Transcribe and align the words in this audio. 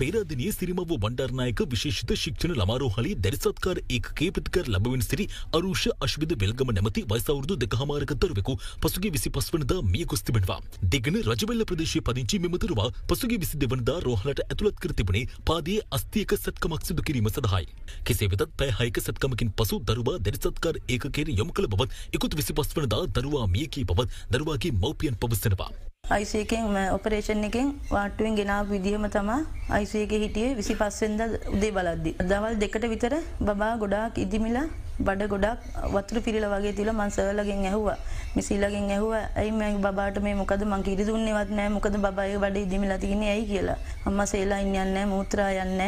පේරාදනයේ 0.00 0.52
සිරිමව 0.54 0.92
වණ්ඩාරනායක 0.94 1.60
විශේෂිත 1.72 2.12
ශික්ෂණ 2.20 2.52
ළමාරෝහලේ 2.54 3.14
දැරිසත්කාර 3.18 3.78
ඒකකයේ 3.88 4.34
ප්‍රතිකාර 4.36 4.70
ලැබෙන 4.74 5.02
සිරි 5.06 5.26
අරුෂ 5.52 5.84
අශ්විද 6.06 6.34
වෙල්ගම 6.42 6.70
නැමැති 6.70 7.04
වයස 7.12 7.26
අවුරුදු 7.34 7.56
දෙකහමාරක 7.64 8.12
දරුවෙකු 8.16 8.54
පසුගිය 8.82 9.12
25 9.16 9.50
වෙනිදා 9.54 9.80
මිය 9.88 10.04
ගොස් 10.04 10.22
තිබෙනවා. 10.22 10.58
දෙගන 10.86 11.18
රජවෙල්ල 11.22 11.66
ප්‍රදේශයේ 11.70 12.04
පදිංචි 12.08 12.40
මෙම 12.44 12.54
දරුවා 12.58 12.88
පසුගිය 13.08 13.40
22 13.40 13.72
වෙනිදා 13.74 13.98
රෝහලට 14.06 14.44
ඇතුළත් 14.46 14.78
කර 14.78 14.94
තිබුණේ 15.00 15.42
පාදයේ 15.44 15.84
අස්තියක 15.90 16.36
සැත්කමක් 16.36 16.88
සිදු 16.88 17.02
කිරීම 17.02 17.30
සඳහායි. 17.30 17.68
කෙසේ 18.04 18.30
වෙතත් 18.30 18.56
පැය 18.56 18.72
6ක 18.78 19.06
සැත්කමකින් 19.08 19.52
පසු 19.52 19.82
දරුවා 19.82 20.18
දැරිසත්කාර 20.20 20.80
ඒකකයට 20.86 21.34
යොමු 21.34 21.52
කළ 21.52 21.70
බවත් 21.74 22.08
ඉකුත් 22.12 22.40
25 22.40 22.80
වෙනිදා 22.80 23.04
දරුවා 23.12 23.46
මිය 23.48 23.68
කී 23.68 23.86
බවත් 23.86 24.26
දරුවාගේ 24.30 24.74
මව්පියන් 24.76 25.16
පවසනවා. 25.16 25.87
අයිසයකෙන් 26.08 26.64
ඔපරේෂන් 26.96 27.44
එකෙන් 27.44 27.66
වාටුවෙන් 27.90 28.36
ගෙනාව 28.36 28.70
විදිහම 28.72 29.02
තමා 29.12 29.40
අයිසයක 29.68 30.12
හිටියේ 30.14 30.54
විසි 30.56 30.74
පස්සෙන්ද 30.74 31.20
උදේ 31.54 31.68
බලද්දි. 31.70 32.12
දවල් 32.20 32.54
දෙකට 32.62 32.84
විතර 32.92 33.14
බා 33.40 33.76
ගොඩාක් 33.76 34.16
ඉදිමිලා 34.16 34.64
බඩ 34.98 35.28
ගොඩක් 35.28 35.60
වතුර 35.94 36.18
පිරිල 36.26 36.46
වගේ 36.48 36.72
තිල 36.72 36.90
මං 36.92 37.10
සර්ලගෙන් 37.10 37.60
ඇහුවා. 37.62 37.98
මිසිල්ලගෙන් 38.36 38.88
ඇහුව 38.88 39.12
ඇයි 39.12 39.52
මේ 39.52 39.92
බාට 39.98 40.16
මේ 40.24 40.34
මොකද? 40.34 40.64
මං 40.64 40.82
කිරි 40.82 41.04
දුන්නේවත් 41.04 41.50
නෑ. 41.50 41.68
මොකද 41.68 41.94
බය 41.98 42.30
බඩ 42.38 42.56
ඉදිමිලා 42.56 42.98
තින්නේ 42.98 43.30
ඇයි 43.34 43.46
කියලා? 43.46 43.78
අම්ම 44.06 44.20
සේලා 44.26 44.64
ඉන්න 44.64 44.76
යන්න 44.76 44.98
මූත්‍රා 45.12 45.50
යන්න 45.64 45.80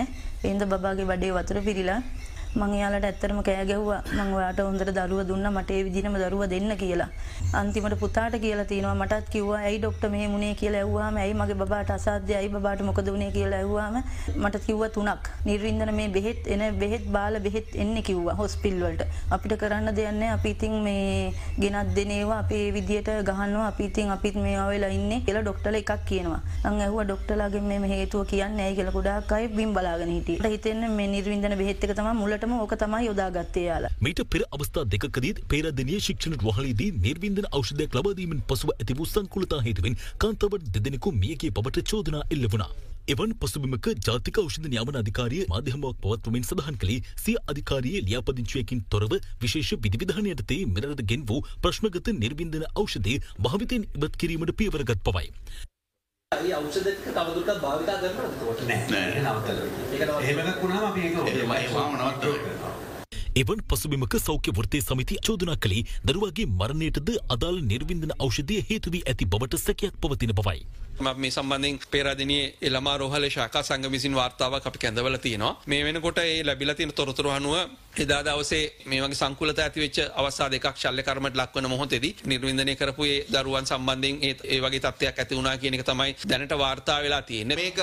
එන්ද 0.44 0.62
බාගේ 0.68 1.08
බඩේ 1.08 1.32
වතුර 1.32 1.64
පිරිලා 1.64 2.00
මං 2.58 2.72
යාලට 2.74 3.04
ඇත්තරම 3.08 3.40
කෑ 3.46 3.64
ගැව්වා 3.70 4.00
මං 4.14 4.32
ඔයාට 4.36 4.60
හොඳට 4.66 4.90
දරුව 4.96 5.20
දුන්න 5.28 5.46
මට 5.50 5.70
ඒ 5.70 5.82
විදිහම 5.86 6.16
දරුව 6.22 6.42
දෙන්න 6.52 6.72
කියලා. 6.82 7.08
අන්තිමට 7.58 7.94
පුතාට 8.02 8.34
කියලා 8.44 8.64
තියෙනවා 8.70 8.94
මටත් 9.00 9.28
කිව්වා 9.34 9.60
ඇයි 9.66 9.78
ඩොක්ටර් 9.82 10.10
මෙහෙ 10.14 10.26
මුනේ 10.34 10.54
කියලා 10.60 10.80
ඇහුවාම 10.82 11.20
ඇයි 11.22 11.34
මගේ 11.40 11.58
බබාට 11.60 11.90
අසාධ්‍යයි 11.96 12.36
ඇයි 12.40 12.50
බබාට 12.54 12.82
මොකද 12.88 13.10
වුනේ 13.14 13.30
කියලා 13.36 13.60
ඇහුවාම 13.62 13.96
මට 14.42 14.62
කිව්වා 14.66 14.90
තුනක්. 14.96 15.30
නිර්වින්දන 15.48 15.94
මේ 15.98 16.08
බෙහෙත් 16.16 16.50
එන 16.54 16.64
බෙහෙත් 16.82 17.06
බාල 17.16 17.40
බෙහෙත් 17.46 17.70
එන්නේ 17.84 18.02
කිව්වා 18.08 18.36
හොස්පිටල් 18.40 18.82
වලට. 18.86 19.06
අපිට 19.30 19.56
කරන්න 19.62 19.94
දෙයක් 19.98 20.12
නැහැ. 20.18 20.34
අපි 20.38 20.50
ඉතින් 20.56 20.76
මේ 20.86 21.32
ගෙනත් 21.62 21.94
දෙන 21.96 22.10
ඒවා 22.18 22.40
අපි 22.44 22.60
ඒ 22.64 22.74
විදිහට 22.78 23.12
ගහනවා. 23.30 23.66
අපි 23.72 23.84
ඉතින් 23.90 24.10
අපිත් 24.16 24.34
මේවා 24.34 24.68
වෙලා 24.72 24.90
ඉන්නේ 24.98 25.20
කියලා 25.26 25.44
ඩොක්ටර්ලා 25.46 25.82
එකක් 25.84 26.04
කියනවා. 26.10 26.42
මං 26.64 26.80
ඇහුවා 26.86 27.06
ඩොක්ටර්ලාගෙන් 27.08 27.70
මේ 27.70 27.90
හේතුව 27.94 28.26
කියන්නේ 28.34 28.66
ඇයි 28.66 28.76
කියලා 28.80 28.96
ගොඩාක් 28.98 29.32
අය 29.38 29.48
බිම් 29.48 29.72
බලාගෙන 29.78 30.14
හිටියේ. 30.16 30.52
හිතෙන්නේ 30.56 30.90
මේ 30.98 31.08
නිර්වින්දන 31.14 31.56
බෙහෙත් 31.62 31.84
එක 31.84 31.94
තමයි 31.98 32.14
මුලට 32.20 32.39
මුලටම 32.42 32.52
ඕක 32.56 32.74
තමයි 32.74 33.06
යොදාගත්තේ 33.06 33.62
යාලා. 33.62 33.92
මීට 34.00 34.20
පෙර 34.26 34.42
අවස්ථා 34.48 34.84
දෙකකදීත් 34.86 35.40
පේරාදෙනිය 35.48 36.00
ශික්ෂණ 36.00 36.36
රෝහලේදී 36.42 36.90
නිර්වින්දන 36.98 37.48
ඖෂධයක් 37.50 37.96
ලබා 37.96 38.16
දීමෙන් 38.16 38.40
පසුව 38.42 38.72
ඇති 38.74 38.96
වූ 38.98 39.06
සංකූලතා 39.06 39.60
හේතුවෙන් 39.66 39.98
කාන්තාවන් 40.18 40.70
දෙදෙනෙකු 40.74 41.12
මියගිය 41.14 41.52
බවට 41.52 41.84
චෝදනා 41.90 42.22
එල්ල 42.30 42.46
වුණා. 42.46 42.70
එවන් 43.08 43.34
පසුබිමක 43.40 43.88
ජාතික 44.00 44.40
ඖෂධ 44.42 44.68
නියාමන 44.68 45.00
අධිකාරිය 45.02 45.46
මාධ්‍යමයක් 45.48 46.02
පවත්වමින් 46.04 46.46
සඳහන් 46.48 46.80
කළේ 46.82 47.16
සිය 47.24 47.36
අධිකාරියේ 47.44 48.04
ලියාපදිංචියකින් 48.06 48.84
තොරව 48.90 49.16
විශේෂ 49.42 49.74
විධිවිධාන 49.78 50.30
යටතේ 50.34 50.62
මෙරට 50.76 51.02
ගෙන 51.10 51.26
වූ 51.26 51.42
ප්‍රශ්නගත 51.62 52.14
නිර්වින්දන 52.22 52.70
ඖෂධය 52.74 53.18
භාවිතයෙන් 53.40 53.90
ඉවත් 53.90 54.22
කිරීමට 54.22 54.56
පියවරගත් 54.56 55.04
පවයි. 55.08 55.28
ඒ 56.32 56.50
ඖෂධ 56.56 56.90
තවදුරටත් 57.06 57.56
භාවිතා 57.62 57.94
කරනවද 58.02 58.26
එතකොට 58.26 58.60
නෑ. 58.66 58.82
නෑ 58.90 59.06
එහෙම 60.18 60.42
එකක් 60.42 60.60
වුණාම 60.60 60.84
අපි 60.88 61.00
ඒක 61.06 61.16
එහෙම 61.22 61.54
ඒවාම 61.54 61.96
නවත්තනවා 61.96 62.70
එවන් 63.36 63.64
පසුබිමක 63.68 64.14
සෞඛ්‍ය 64.20 64.54
වෘත්තේ 64.58 64.82
සමිතිය 64.82 65.18
චෝදනා 65.28 65.56
කළේ 65.64 65.82
දරුවාගේ 66.04 66.46
මරණයටද 66.52 67.10
අදාළ 67.36 67.58
නිර්වින්දන 67.64 68.14
ඖෂධය 68.18 68.60
හේතු 68.68 68.94
වී 68.94 69.02
ඇති 69.06 69.28
බවට 69.32 69.60
සැකයක් 69.62 69.98
පවතින 70.00 70.34
බවයි. 70.34 70.62
මේ 71.00 71.30
සම්බන්ධෙන් 71.30 71.78
පේරදිනයේ 71.90 72.54
එළමා 72.62 72.96
රෝහල 72.98 73.28
ශාකා 73.28 73.62
සංග 73.62 73.90
විසින් 73.90 74.14
වාර්තාවක් 74.14 74.66
අපි 74.66 74.78
කැඳවල 74.78 75.16
තියෙනවා. 75.16 75.62
මේ 75.66 75.84
වෙනකොට 75.84 76.18
ඒ 76.18 76.44
ලැබිලා 76.44 76.74
තියෙන 76.74 76.92
තොරතුරු 76.92 77.30
අනුව 77.30 77.56
එදා 77.96 78.22
දවසේ 78.22 78.62
මේ 78.86 79.00
වගේ 79.02 79.14
සංකුලත 79.14 79.58
ඇති 79.58 79.80
වෙච්ච 79.80 79.98
අවස්ථා 80.14 80.50
දෙකක් 80.50 80.76
ශල්‍ය 80.76 81.02
කර්මයට 81.02 81.36
ලක්වන 81.36 81.68
මොහොතේදී 81.68 82.14
නිර්වින්දනය 82.24 82.76
කරපු 82.76 83.04
ඒ 83.04 83.24
දරුවන් 83.32 83.66
සම්බන්ධයෙන් 83.66 84.16
ඒ 84.44 84.60
වගේ 84.60 84.80
තත්ත්වයක් 84.80 85.18
ඇති 85.18 85.36
වුණා 85.36 85.56
කියන 85.56 85.74
එක 85.74 85.84
තමයි 85.84 86.16
දැනට 86.28 86.54
වාර්තා 86.54 87.02
වෙලා 87.02 87.22
තියෙන්නේ. 87.22 87.56
මේක 87.56 87.80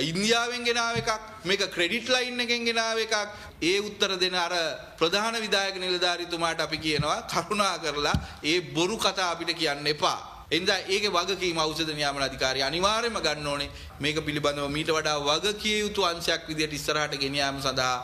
ඉන්දියාවෙන් 0.00 0.64
ගෙනාව 0.64 0.96
එකක් 0.96 1.10
මේක 1.44 1.62
ක්‍රෙඩිට් 1.68 2.08
ලයින් 2.08 2.40
එකෙන් 2.40 2.64
ගෙනාව 2.64 2.98
එකක්. 2.98 3.14
ඒ 3.62 3.78
උත්තර 3.80 4.12
දෙන 4.16 4.34
අර 4.36 4.54
ප්‍රධාන 4.98 5.36
විදායක 5.36 5.76
නිලධාරිතුමාට 5.76 6.60
අපි 6.60 6.78
කියනවා 6.78 7.22
කරුණා 7.24 7.78
කරලා 7.78 8.16
ඒ 8.42 8.60
බොරු 8.60 8.96
කතා 8.96 9.30
අපිට 9.30 9.52
කියන්න 9.54 9.86
එපා. 9.86 10.29
එනිසා 10.50 10.78
ඒකේ 10.88 11.12
වගකීම 11.16 11.58
ඖෂධ 11.58 11.92
නියාමන 11.92 12.22
අධිකාරිය 12.22 12.64
අනිවාර්යයෙන්ම 12.68 13.20
ගන්න 13.26 13.46
ඕනේ. 13.46 13.70
මේක 14.00 14.18
පිළිබඳව 14.26 14.68
මීට 14.76 14.90
වඩා 14.96 15.18
වගකිය 15.20 15.78
යුතු 15.80 16.08
අංශයක් 16.10 16.48
විදිහට 16.48 16.78
ඉස්සරහට 16.78 17.18
ගෙන 17.22 17.40
යාම 17.40 17.62
සඳහා 17.62 17.96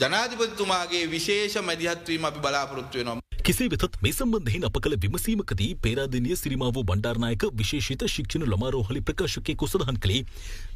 ජනාධිපතිතුමාගේ 0.00 1.04
විශේෂ 1.10 1.56
මැදිහත් 1.62 2.08
වීම 2.08 2.24
අපි 2.24 2.44
බලාපොරොත්තු 2.46 2.98
වෙනවා. 2.98 3.23
කෙසේ 3.46 3.66
වෙතත් 3.72 3.96
මේ 4.04 4.12
සම්බන්ධයෙන් 4.14 4.62
අප 4.66 4.76
කළ 4.84 4.94
විමසීමකදී 5.00 5.72
පේරාදෙනිය 5.84 6.36
සිරිමාව 6.40 6.76
බණ්ඩාරනායක 6.80 7.42
විශේෂිත 7.58 8.04
ශික්ෂණ 8.12 8.44
ළමාරෝහලි 8.46 9.02
ප්‍රකාශකයෙකු 9.08 9.66
සඳහන් 9.68 9.98
කළේ 10.04 10.22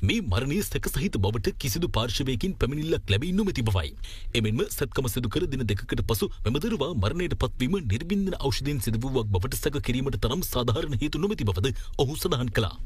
මේ 0.03 0.19
මරණය 0.25 0.59
සැක 0.67 0.89
සහිත 0.91 1.15
බවට 1.19 1.55
කිසිදු 1.63 1.89
පාර්ශවයකින් 1.97 2.57
පැමිණිල්ලක් 2.61 3.13
ලැබී 3.13 3.31
නොමැති 3.39 3.65
බවයි. 3.69 3.93
එමෙන්ම 4.35 4.61
සත්කම 4.67 5.09
සිදු 5.15 5.33
කර 5.33 5.49
දින 5.55 5.65
දෙකකට 5.71 6.03
පසු 6.11 6.29
මෙම 6.41 6.59
දරුවා 6.65 6.91
මරණයට 6.97 7.39
පත්වීම 7.45 7.79
නිර්බින්දන 7.87 8.37
ඖෂධයෙන් 8.41 8.85
සිදු 8.89 9.01
වූවක් 9.07 9.33
බවට 9.37 9.63
සැක 9.63 9.81
කිරීමට 9.89 10.21
තරම් 10.27 10.45
සාධාරණ 10.51 11.01
හේතු 11.05 11.25
නොමැති 11.25 11.49
බවද 11.51 11.73
ඔහු 11.97 12.19
සඳහන් 12.19 12.53
කළා. 12.53 12.77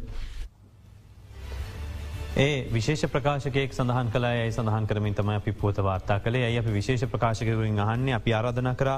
ඒ 2.34 2.66
විශේෂ 2.66 3.04
ප්‍රකාශකයෙක් 3.04 3.74
සඳහන් 3.74 4.08
කලා 4.08 4.28
ඇයි 4.32 4.52
සඳහන් 4.52 4.86
කරමින් 4.86 5.14
තම 5.14 5.28
අපි 5.30 5.52
පුවත 5.52 5.76
වාර්තා 5.78 6.20
කළේ. 6.20 6.44
ඇයි 6.44 6.58
අපි 6.58 6.72
විශේෂ 6.72 7.04
ප්‍රකාශකවරින් 7.06 7.78
අහන්නේ? 7.78 8.14
අපි 8.14 8.32
ආරාධන 8.32 8.70
කර 8.74 8.88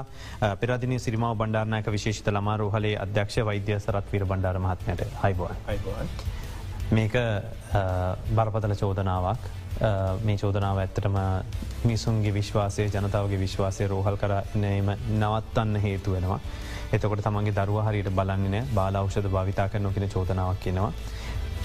පෙරදින 0.55 0.95
සිරිමාව 0.97 1.35
බණ්ඩාරනායක 1.35 1.87
විශේෂිත 1.87 2.27
ළමාරෝහලේ 2.27 2.95
අධ්‍යක්ෂ 2.97 3.37
වෛද්‍ය 3.41 3.75
සරත්වීර 3.77 4.25
බණ්ඩාර 4.25 4.59
මහත්මයට. 4.59 5.03
හයිබෝන්. 5.21 5.55
මේක 6.91 7.11
බරපතල 8.31 8.75
චෝදනාවක්. 8.75 9.51
මේ 10.23 10.37
චෝදනාව 10.37 10.77
ඇත්තටම 10.77 11.19
මිසුන්ගේ 11.83 12.33
විශ්වාසය 12.33 12.87
ජනතාවගේ 12.87 13.39
විශ්වාසය 13.39 13.87
රෝහල් 13.87 14.15
කර 14.15 14.37
නම 14.55 14.95
නවත්තන්න 15.11 15.75
හේතු 15.77 16.11
වෙනවා. 16.11 16.39
එතකොට 16.93 17.19
තමන්ගේ 17.21 17.53
දරුව 17.53 17.83
හරියට 17.83 18.09
බලන්නන 18.11 18.73
බාලාෞෂධ 18.73 19.29
භාවිතා 19.29 19.69
කරන 19.69 19.91
කියෙන 19.91 20.09
චෝදනාවක් 20.09 20.59
කියනවා. 20.61 20.93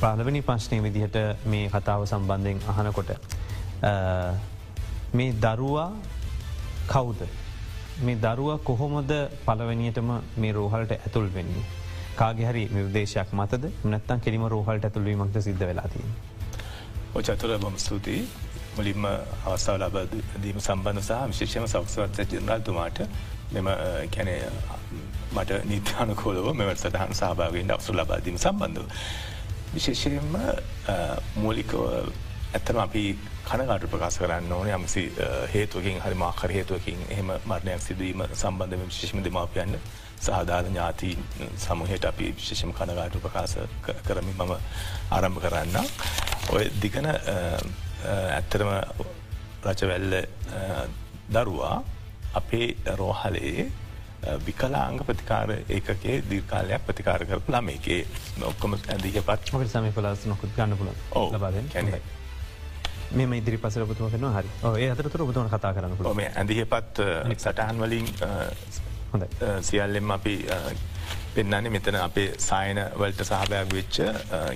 ප්‍රාලවනි 0.01 0.41
ප්‍රශ්නය 0.43 0.79
විදිහට 0.83 1.17
මේ 1.47 1.69
කතාව 1.69 2.07
සම්බන්ධයෙන් 2.07 2.61
අහනකොට. 2.69 3.11
මේ 5.13 5.33
දරුවා 5.35 5.93
කවුද. 6.89 7.21
මේ 8.01 8.17
දරුව 8.17 8.51
කොහොමද 8.61 9.13
පලවැනියටම 9.45 10.11
මේ 10.37 10.53
රෝහලට 10.53 10.93
ඇතුල් 10.95 11.29
වෙන්නේ. 11.35 11.65
කාගෙහරි 12.17 12.65
නිර්දේශයක් 12.71 13.33
මතද 13.33 13.73
නත්තන් 13.87 14.21
කෙලිම 14.21 14.47
රෝහලට 14.47 14.85
ඇතුළවීමක්ද 14.85 15.41
සිද්ධ 15.41 15.63
වෙලාතිී. 15.63 16.09
ඔචතුර 17.15 17.59
බොම 17.59 17.77
ස්තුතියි 17.79 18.29
මුලින්ම 18.77 19.05
අවස්ථාව 19.45 19.77
ලබ 19.81 19.97
දීම 20.43 20.61
සම්බන්ධ 20.61 21.03
සහ 21.03 21.27
විශේෂම 21.33 21.67
සෞක්ෂවත් 21.69 22.33
ජනරල්තුමාට 22.33 23.01
මෙම 23.53 23.69
කැනය 24.11 24.37
මට 25.33 25.61
නිත්‍යානකෝලව 25.65 26.47
මෙවට 26.55 26.81
සටහන් 26.81 27.13
සහභාගෙන් 27.15 27.71
අවසු 27.71 27.93
ලබාදීම 27.95 28.39
සම්බන්ධව. 28.39 28.87
විශේෂයෙන්ම 29.73 30.35
මූලිකව 31.37 31.75
ඇත්තම 32.53 32.79
අපි 32.79 33.03
කනගාට 33.47 33.85
ප්‍රකාශ 33.87 34.19
කරන්න 34.19 34.53
ඕන 34.53 34.69
යමසි 34.71 35.03
හේතුවකින් 35.53 36.01
හරි 36.01 36.17
මාකර 36.17 36.51
හේතුවකින් 36.51 37.03
එහෙම 37.09 37.29
මරණයක් 37.45 37.83
සිදුවීම 37.83 38.25
සම්බන්ධම 38.33 38.83
විශේෂම 38.85 39.23
දෙමාපියන්න 39.23 39.77
සහදාල 40.21 40.67
ඥාති 40.67 41.11
සමහයට 41.59 42.05
අපි 42.05 42.33
විශේෂම 42.33 42.73
කනගාටු 42.73 43.21
ප්‍රකාශ 43.21 43.57
කරමින් 44.05 44.37
මම 44.37 44.53
ආරම්භ 45.11 45.41
කරන්න. 45.41 45.77
ඔය 46.51 46.65
දිගන 46.83 47.07
ඇත්තරම 47.07 48.71
රචවැල්ල 49.65 50.15
දරුවා 51.31 51.77
අපේ 52.35 52.69
රෝහලයේ 52.97 53.71
විකලාංග 54.47 55.01
ප්‍රතිකාර 55.09 55.51
ඒකගේ 55.59 56.17
දීර්කාලයක් 56.31 56.87
ප්‍රතිකාර 56.87 57.27
කරපු 57.29 57.53
ළමේගේ 57.55 58.01
ඔක්කොම 58.53 58.79
ඇදිහ 58.79 59.23
පත් 59.29 59.53
ට 59.53 59.69
සමි 59.75 59.93
පලාස 59.99 60.27
නොකුත් 60.33 60.57
ගන්න 60.57 60.77
පුල 60.81 60.91
ලබාද 61.37 61.61
කැනෙ 61.75 62.01
මේ 63.13 63.39
ඉදිරි 63.41 63.59
පසර 63.59 63.87
පුතුම 63.87 64.11
කරන 64.11 64.27
හරි. 64.37 64.51
ඒ 64.83 64.91
අතරතුර 64.91 65.23
ඔබතුන 65.23 65.49
කතා 65.51 65.73
කරන්න 65.75 66.17
මේ 66.17 66.31
ඇදිහ 66.43 66.67
පත් 66.75 66.97
සටහන් 67.37 67.81
වලින් 67.85 68.07
සියල්ලෙම 69.69 70.11
අපි 70.17 70.35
පෙන්න්නන්නේ 71.35 71.73
මෙතන 71.77 71.97
අපේ 72.03 72.29
සායන 72.39 72.79
වලට 73.01 73.27
සහභයක් 73.31 73.75
වෙච්ච 73.75 73.97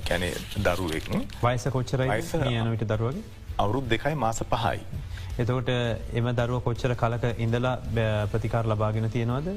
කැනේ 0.08 0.34
දරුවෙක්. 0.66 1.10
වයිස 1.42 1.66
කොච්චරයි 1.76 2.20
යනවිට 2.60 2.86
දරුවගේ? 2.92 3.24
අවුරුද් 3.58 3.90
දෙකයි 3.90 4.14
මාස 4.14 4.42
පහයි. 4.52 4.78
එතකොට 5.38 5.70
එම 6.18 6.28
දරුව 6.40 6.62
කොච්චර 6.66 6.94
කලක 7.02 7.24
ඉඳලා 7.46 7.78
ප්‍රතිකාර 8.32 8.66
ලබාගෙන 8.66 9.10
තියෙනවද 9.10 9.48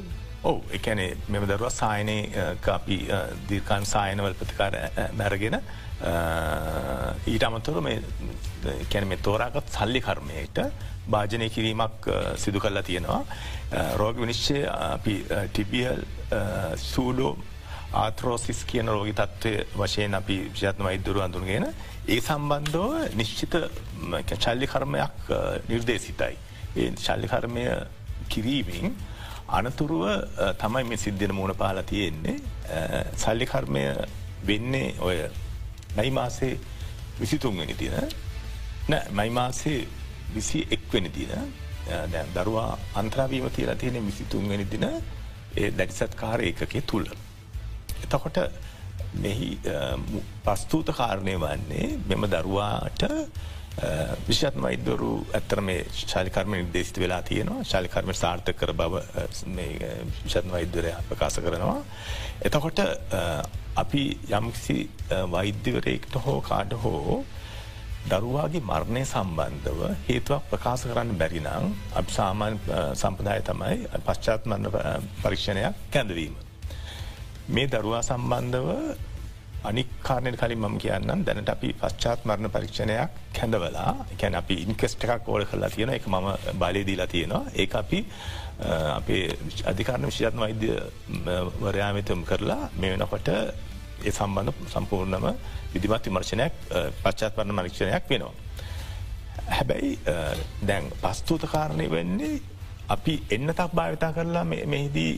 ඔව 0.44 0.62
එකනේ 0.77 1.09
මෙම 1.29 1.45
දරුව 1.50 1.69
සායනය 1.71 2.18
අපි 2.77 2.97
දීර්කාන් 3.50 3.85
සායනවල් 3.85 4.38
ප්‍රතිකාර 4.41 4.74
මැරගෙන 5.19 5.59
ඊට 7.33 7.44
අමතුර 7.44 7.81
කැන 8.91 9.07
මේ 9.07 9.24
තෝරාගත් 9.27 9.74
සල්ලි 9.77 10.01
කර්මයට 10.01 10.62
භාජනය 11.07 11.50
කිරීමක් 11.50 12.07
සිදු 12.35 12.59
කරලා 12.59 12.83
තියෙනවා. 12.83 13.21
රෝග 13.95 14.18
විනිශ්චය 14.23 14.57
අපි 14.69 15.15
ටිබියල් 15.53 16.01
සූඩෝ 16.75 17.38
ආත්‍රෝසිස් 17.94 18.63
කියන 18.65 18.88
රෝගි 18.88 19.13
තත්ත්වය 19.13 19.53
වශයෙන් 19.75 20.15
අපි 20.15 20.38
විශාත්න 20.53 20.83
වෛද්‍යරු 20.83 21.21
අඳුන්ගෙන 21.21 21.68
ඒ 22.07 22.19
සම්බන්ධව 22.21 23.15
නිශ්චිත 23.15 23.56
චල්ලි 24.38 24.68
කර්මයක් 24.68 25.15
නිර්දේශිතයි. 25.69 26.36
ඒ 26.75 26.92
ශල්ලි 26.98 27.27
කර්මය 27.27 27.63
කිරීමෙන් 28.30 28.95
අනතුරුව 29.50 30.04
තමයි 30.57 30.83
මේ 30.83 30.98
සිද්ධන 30.98 31.31
මූුණ 31.31 31.56
පාල 31.56 31.81
තියෙන්නේ 31.83 32.36
සල්ලිකර්මය 33.15 33.83
වෙන්නේ 34.44 34.95
ඔය 35.00 35.18
මයි 35.98 36.12
මාසේ 36.12 36.54
විසිතුන්වැනි 37.19 37.75
දින 37.75 37.95
නෑ 38.89 39.12
මයි 39.12 39.30
මාසේ 39.31 39.80
විසි 40.33 40.68
එක්වෙනි 40.71 41.09
දින 41.09 41.31
දැන් 42.12 42.33
දරුවා 42.36 42.77
අන්ත්‍රාවීම 42.95 43.50
තියලා 43.50 43.75
තියෙන 43.75 44.06
විසිතුන්වැනි 44.06 44.68
දින 44.71 44.86
ඒ 44.86 45.71
දැඩිසත් 45.71 46.15
කාර 46.15 46.39
ඒකගේ 46.42 46.81
තුළ. 46.83 47.07
එතකොට 48.04 48.38
මෙහි 49.15 49.51
පස්තූත 50.44 50.89
කාරණය 50.94 51.38
වන්නේ 51.38 51.88
මෙම 52.07 52.27
දරුවාට 52.27 53.04
විශත් 54.25 54.56
මයිදරු 54.57 55.12
ඇත්තර 55.31 55.62
මේ 55.62 55.86
ශාලිකර්ම 55.94 56.54
නිදේශිත 56.54 56.98
වෙලා 56.98 57.21
තියෙනවා 57.21 57.63
ශාලිකර්ම 57.63 58.13
සාර්ථ 58.13 58.51
කර 58.54 58.74
බව 58.74 59.01
විශත් 60.25 60.48
වෛද්‍යරය 60.48 60.94
ප්‍රකාශ 61.09 61.39
කරනවා. 61.39 61.81
එතකොට 62.42 62.80
අපි 63.75 64.04
යම්කිසි 64.31 64.77
වෛද්‍යවරයෙක්ට 65.30 66.15
හෝ 66.18 66.42
කාඩ 66.42 66.74
හෝ 66.75 67.24
දරුවාගේ 68.07 68.63
මරණය 68.63 69.04
සම්බන්ධව 69.06 69.94
හේතුවක් 70.07 70.50
ප්‍රකාශ 70.50 70.88
කරන්න 70.88 71.13
බැරිනං 71.15 71.48
අප 71.94 72.09
සාමාන්‍ය 72.09 72.57
සම්පදාය 72.95 73.42
තමයි 73.44 74.04
පශ්චාත් 74.04 74.45
මරණ 74.45 75.07
පරීක්ෂණයක් 75.21 75.88
කැඳවීම. 75.92 76.46
මේ 77.55 77.67
දරුවා 77.73 78.01
සම්බන්ධව 78.09 78.69
අනිකාරණයට 79.69 80.39
කලින් 80.41 80.59
මම 80.59 80.77
කියන්නම්. 80.83 81.23
දැනට 81.25 81.49
අපි 81.49 81.69
පශ්චාත් 81.81 82.25
මරණ 82.27 82.51
පරීක්ෂණයක් 82.55 83.11
කැඳවලා 83.38 83.91
එකැන 84.13 84.35
අපි 84.41 84.55
ඉන්කෙස්ට 84.65 85.03
එකක් 85.05 85.29
ඕඩ 85.33 85.45
කරලා 85.49 85.69
තියෙන 85.75 85.94
එක 85.97 86.07
මම 86.07 86.27
බලයදීලා 86.61 87.07
තියෙනවා. 87.13 87.44
ඒ 87.59 87.67
අපි 87.81 87.99
අපේ 88.99 89.23
අධිකාරණ 89.71 90.09
විශෂත්න 90.09 90.39
වෛද්‍ය 90.39 90.69
වරයාමතම් 91.63 92.21
කරලා 92.29 92.69
මේ 92.79 92.91
වෙනකොට 92.94 93.27
ඒ 93.29 94.11
සම්බන්ධ 94.11 94.67
සම්පූර්ණම 94.73 95.25
විදිමත් 95.73 96.05
විමර්ශනයක් 96.07 96.53
පච්චාත් 97.03 97.33
වරණ 97.38 97.55
මරීක්ෂණයක් 97.59 98.05
වෙනවා. 98.09 98.33
හැබැයි 99.57 99.91
දැන් 100.67 100.85
පස්තුූත 101.01 101.44
කාරණය 101.53 101.89
වෙන්නේ 101.91 102.41
අපි 102.88 103.13
එන්න 103.30 103.50
තක් 103.50 103.69
භාවිතා 103.74 104.12
කරලා 104.13 104.45
මෙහිදී 104.45 105.12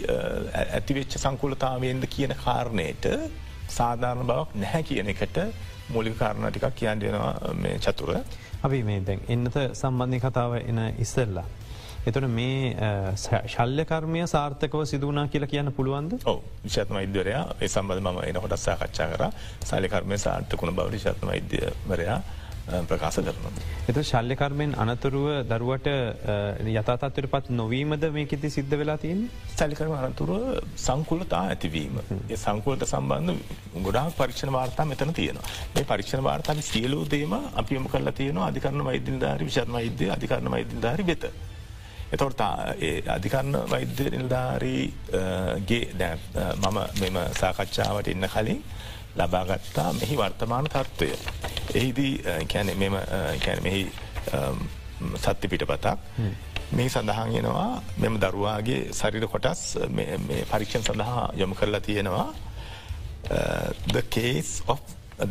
ඇතිවෙච්ච 0.55 1.17
සංකුලතාවයෙන්ද 1.17 2.05
කියන 2.07 2.33
කාරණයට 2.37 3.05
සාධාරණ 3.69 4.25
බවක් 4.25 4.49
නැහැ 4.55 4.83
කියන 4.83 5.09
එකට 5.09 5.37
මුලික 5.89 6.17
කාරණ 6.17 6.49
ටිකක් 6.49 6.75
කියන් 6.75 7.01
දෙනවා 7.01 7.53
මේ 7.55 7.77
චතුර. 7.79 8.11
අපි 8.63 8.83
මේ 8.83 8.99
දැන් 9.01 9.21
එන්නත 9.27 9.57
සම්බන්ධය 9.73 10.19
කතාව 10.19 10.55
එන 10.61 10.79
ඉස්සල්ලා. 10.97 11.45
එතන 12.07 12.27
මේ 12.31 12.73
ශල්්‍ය 13.47 13.85
කර්මය 13.85 14.25
සාර්ථකව 14.27 14.83
සිදුවනා 14.85 15.27
කියලා 15.27 15.49
කියන්න 15.49 15.71
පුළුවන්ද 15.73 16.17
ඕ 16.25 16.37
විශත්ම 16.63 16.99
ඉදවරයා 16.99 17.45
ඒ 17.55 17.67
සම්බඳ 17.67 18.01
ම 18.07 18.19
එන 18.23 18.37
හොටත් 18.37 18.59
සාකච්ඡා 18.59 19.09
කර 19.13 19.23
සාලිකර්මය 19.63 20.17
සාර්ථකුණ 20.17 20.75
බව 20.75 20.87
විශත්ම 20.91 21.33
ඉද්‍යවරයා 21.35 22.19
ප්‍රකාශ 22.89 23.19
කරනවා. 23.27 23.51
එත 23.89 23.97
ශල්්‍යකර්මයෙන් 24.11 24.75
අනතුරුව 24.83 25.27
දරුවට 25.51 25.87
යතතත්වට 25.89 27.29
පත් 27.33 27.55
නොවීමද 27.61 28.03
මේකෙති 28.17 28.49
සිද්ධ 28.57 28.75
වෙලා 28.81 28.97
තියෙන් 29.03 29.21
සැලිකරම 29.57 29.93
අනතුරුව 29.97 30.43
සංකුලතා 30.85 31.43
ඇතිවීම. 31.53 31.99
ඒ 32.29 32.37
සංකුලට 32.45 32.87
සම්බන්ධ 32.91 33.83
ගොඩාක් 33.85 34.17
පරික්ෂණ 34.21 34.53
වාර්තා 34.57 34.85
මෙතන 34.91 35.13
තියෙනවා. 35.19 35.45
මේ 35.75 35.89
පරික්ෂණ 35.91 36.25
වාර්තාව 36.29 36.63
සියලූ 36.71 37.03
දේම 37.13 37.33
අපියම 37.61 37.85
කරලා 37.93 38.17
තියෙනවා 38.21 38.49
අධිකරන 38.51 38.83
වෛද්‍යධාරි 38.89 39.47
විශත්ම 39.49 39.79
ඉද්‍ය 39.89 40.11
අධිකරන 40.17 40.51
වෛද්‍යධාරි 40.55 41.05
වෙත. 41.11 41.23
එතොට 42.15 42.41
අධිකරන්න 43.15 43.55
වෛද්‍ය 43.71 44.05
නිල්ධාරීගේ 44.15 45.81
දැ 45.99 46.13
මම 46.63 46.77
මෙම 47.01 47.17
සාකච්ඡාවට 47.41 48.07
එන්න 48.13 48.27
කලින් 48.35 48.61
ලබාගත්තා 49.21 49.89
මෙහි 50.01 50.15
වර්තමාන 50.21 50.69
තත්ත්වය. 50.75 51.09
එහිදී 51.79 52.13
කැන 52.51 52.67
මෙම 52.81 52.95
කැන 53.45 53.63
මෙහි 53.67 53.81
සත්‍ය 55.23 55.47
පිට 55.47 55.65
පතක්. 55.71 55.97
මේ 56.77 56.89
සඳහන් 56.93 57.33
යෙනවා 57.37 57.71
මෙම 58.03 58.15
දරුවාගේ 58.23 58.79
සරිර 58.99 59.25
කොටස් 59.33 59.61
පරීක්ෂණ 60.51 60.83
සඳහා 60.87 61.25
යොමු 61.41 61.55
කරලා 61.61 61.81
තියෙනවා. 61.89 62.29
the 63.93 64.03
case 64.15 64.51
of 64.67 64.79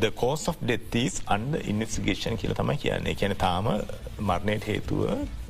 the 0.03 0.11
course 0.21 0.45
of 0.51 0.57
death 0.71 0.95
is 1.03 1.15
under 1.35 1.61
investigation 1.73 2.37
කියල 2.41 2.53
තමයි 2.59 2.77
කියන්නේ 2.83 3.15
කියන 3.21 3.35
තාම 3.45 3.69
මරණයට 4.31 4.67
හේතුව 4.71 5.01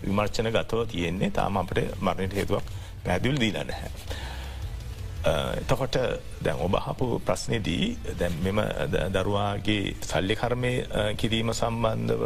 විමර්චන 0.05 0.51
ගතව 0.57 0.85
තියෙන්නේ 0.93 1.31
තාම 1.39 1.57
අපට 1.63 1.81
මරණයට 2.07 2.37
හේතුවක් 2.41 2.65
පැදිවල් 3.07 3.39
දීලා 3.43 3.65
නැහැ. 3.71 3.91
එතකොට 5.25 5.97
දැන් 6.41 6.59
ඔබහපු 6.59 7.21
ප්‍රශ්නයදී 7.21 7.99
දැන් 8.15 8.35
මෙම 8.43 8.61
දරුවාගේ 9.13 9.97
සල්ලි 10.03 10.37
කර්මය 10.37 10.73
කිරීම 11.17 11.53
සම්බන්ධව 11.53 12.25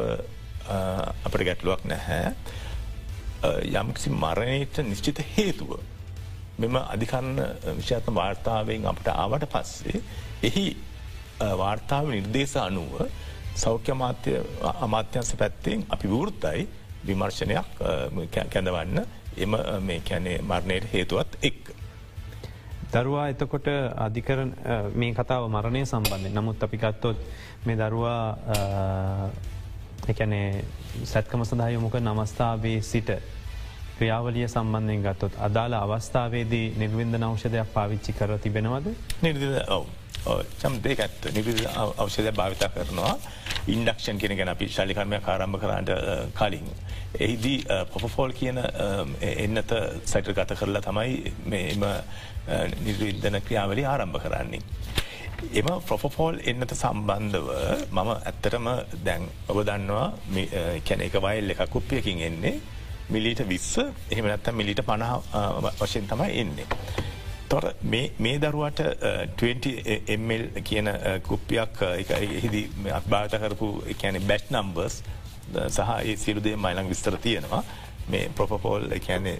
අපට 1.25 1.41
ගැටලුවක් 1.41 1.85
නැහැ. 1.85 2.35
යම්කිසි 3.75 4.11
මරණයට 4.13 4.79
නිශ්චිත 4.81 5.19
හේතුව. 5.31 5.81
මෙම 6.59 6.77
අධිකරන්න 6.77 7.41
විශාත්ම 7.77 8.15
වාර්තාවෙන් 8.15 8.87
අපට 8.87 9.09
ආවට 9.09 9.49
පස්සේ 9.49 10.03
එහි 10.43 10.67
වාර්තාව 11.41 12.09
නිර්දේශ 12.09 12.57
අනුව 12.59 12.93
සෞඛ්‍ය 13.57 13.95
මාත්‍ය 13.95 14.37
අමාත්‍යන්ස 14.79 15.35
පැත්තෙන් 15.35 15.87
අපි 15.89 16.09
වෘත්තයි 16.09 16.69
විමර්ශනයක් 17.05 17.69
කැඳවන්න 18.31 19.05
එම 19.39 19.57
මේ 19.81 20.01
කැනේ 20.03 20.43
මරණයට 20.43 20.93
හේතුවත් 20.93 21.39
එක්. 21.43 21.73
දරුවා 22.93 23.29
එතකොට 23.29 23.67
අධිකර 23.99 24.39
මේ 24.95 25.13
කතාව 25.13 25.49
මරණය 25.49 25.85
සම්බන්ධය 25.85 26.31
නමුත් 26.31 26.63
අපි 26.63 26.77
ගත්තොත් 26.79 27.19
මේ 27.67 27.77
දරුවා 27.77 28.25
එකනේ 30.09 30.65
සැත්කම 31.05 31.45
සඳහයමුක 31.45 31.95
නමස්ථාවේ 32.01 32.81
සිට 32.83 33.11
ක්‍රියාවලිය 33.97 34.49
සම්බන්ධයෙන් 34.49 35.03
ගත්තොත් 35.03 35.35
අදාළ 35.39 35.75
අවස්ථාවේදී 35.75 36.67
නිර්වින්ද 36.77 37.15
නෞෂධයක් 37.17 37.69
පාවිච්චි 37.75 38.13
කර 38.13 38.39
තිබෙනවද? 38.39 38.87
නිර්ද 39.23 39.43
ඔව. 39.69 39.87
චම් 40.59 40.75
දෙකත් 40.83 41.31
නිවිධ 41.35 41.63
අවෂධය 41.97 42.33
භාවිතා 42.33 42.69
කරනවා. 42.69 43.15
ඉන්ඩක්ෂන් 43.67 44.19
කෙන 44.19 44.37
ගැන 44.37 44.49
අපි 44.49 44.69
ශලිකර්මය 44.69 45.21
කාරම්භ 45.27 45.61
කරන්නට 45.63 45.91
කලින්. 46.39 46.69
එහිදී 47.19 47.59
පොපෆෝල් 47.93 48.33
කියන 48.33 48.59
එන්නත 49.21 49.73
සැට 50.05 50.33
ගත 50.39 50.59
කරලා 50.61 50.83
තමයි 50.83 51.33
එම 51.75 51.85
නිර්විද්ධන 52.87 53.41
ක්‍රියාවලි 53.47 53.85
ආරම්භ 53.85 54.19
කරන්නේ. 54.25 54.63
එම 55.61 55.69
ප්‍රොපෆෝල් 55.87 56.41
එන්නත 56.51 56.75
සම්බන්ධව 56.75 57.49
මම 57.91 58.11
ඇත්තරම 58.15 58.69
දැන් 59.07 59.29
ඔබ 59.49 59.63
දන්නවා 59.69 60.09
කැන 60.87 61.01
එක 61.07 61.17
වයිල් 61.27 61.55
එක 61.55 61.63
කුප්පියකින් 61.71 62.21
එන්නේ 62.29 62.55
මිලිට 63.11 63.41
විස්ස 63.49 63.79
එහෙම 63.79 64.27
නැත්තම් 64.27 64.55
මිලිට 64.57 64.83
පණහ 64.87 65.15
වශයෙන් 65.81 66.07
තමයි 66.11 66.31
එන්නේ. 66.43 66.67
තොර 67.53 67.65
මේ 67.93 68.37
දරුවට 68.43 68.81
20මල් 69.41 70.45
කියන 70.69 70.89
කුප්පියක් 71.29 71.83
හිදි 72.45 72.63
භාත 73.11 73.35
කරපු 73.43 73.69
එකැන 73.95 74.21
බැට් 74.31 74.53
නම්බර්ස් 74.55 74.97
සහ 75.69 75.91
ඒ 75.97 76.17
සිරුදේ 76.17 76.57
මයිලං 76.57 76.89
විස්තර 76.93 77.17
තියෙනවා. 77.27 77.63
මේ 78.09 78.29
ප්‍රොපපෝල් 78.37 78.85
එකැනේ 78.99 79.39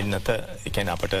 එන්නත 0.00 0.28
එකැන 0.68 0.88
අපට 0.94 1.14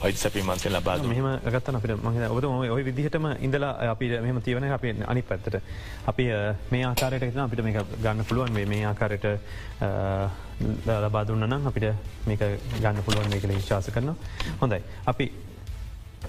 ඔයිසපි 0.00 0.42
මන්සේ 0.42 0.72
ලබා 0.72 0.96
මෙහම 1.02 1.28
ගත්තන 1.54 1.76
අපිට 1.78 1.92
මහ 2.02 2.30
ඔබ 2.30 2.44
ඔය 2.76 2.82
විදිහටම 2.84 3.26
ඉඳලා 3.40 3.72
අපි 3.90 4.08
මෙහම 4.26 4.40
තියවන 4.40 4.64
අප 4.72 4.84
අනි 4.84 5.22
පැත්තට. 5.22 5.60
අපි 6.06 6.24
මේ 6.70 6.84
ආකාරයට 6.84 7.38
අපිට 7.46 7.64
මේ 7.64 7.74
ගන්න 8.02 8.24
පුළුවන් 8.24 8.52
මේ 8.52 8.84
ආකාරයට 8.84 9.26
ලබා 11.04 11.24
දුන්න 11.28 11.46
නම් 11.48 11.66
අපිට 11.66 11.86
මේක 12.26 12.42
ගන්න 12.80 13.02
පුළුවන් 13.06 13.30
මේ 13.30 13.40
කළ 13.40 13.56
විශ්වාස 13.56 13.90
කරන 13.90 14.14
හොඳයි. 14.60 14.82
අපි 15.06 15.32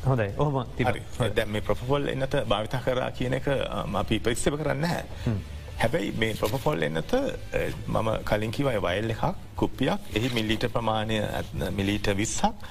හොඳයි. 0.06 0.30
ඔහම 0.38 0.56
දැ 1.36 1.46
මේ 1.46 1.62
ප්‍රපොල් 1.62 2.08
එන්නත 2.08 2.36
භාවිතා 2.48 2.82
කරා 2.86 3.12
කියන 3.12 3.34
එක 3.34 3.48
අපි 4.04 4.20
පරිස්සප 4.20 4.58
කරන්න 4.62 4.86
හැ. 4.86 5.04
හැබැයි 5.80 6.12
මේ 6.22 6.34
ප්‍රොපොල් 6.40 6.82
එන්නත 6.88 7.14
මම 7.88 8.10
කලින්කිවයි 8.30 8.80
වයල් 8.88 9.10
එකක් 9.16 9.24
කුප්පියක්. 9.60 10.00
එහි 10.18 10.30
මිල්ලිට 10.38 10.66
ප්‍රමාණය 10.76 11.18
මිලීට 11.80 12.08
විස්සක්. 12.22 12.68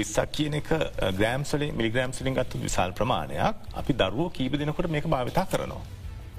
විස්සක් 0.00 0.32
කියන 0.36 0.54
එක 0.60 0.70
ග්‍රෑම්සලින් 1.18 1.74
මිලිග්‍රෑම් 1.78 2.12
සලින් 2.12 2.34
ගත්තු 2.38 2.62
විසාල් 2.66 2.92
ප්‍රමාණයක්. 2.92 3.54
අපි 3.80 3.92
දරුවෝ 4.02 4.30
කීප 4.30 4.58
දෙනකොට 4.58 4.90
මේක 4.90 5.06
භාවිතා 5.14 5.46
කරනවා. 5.52 5.82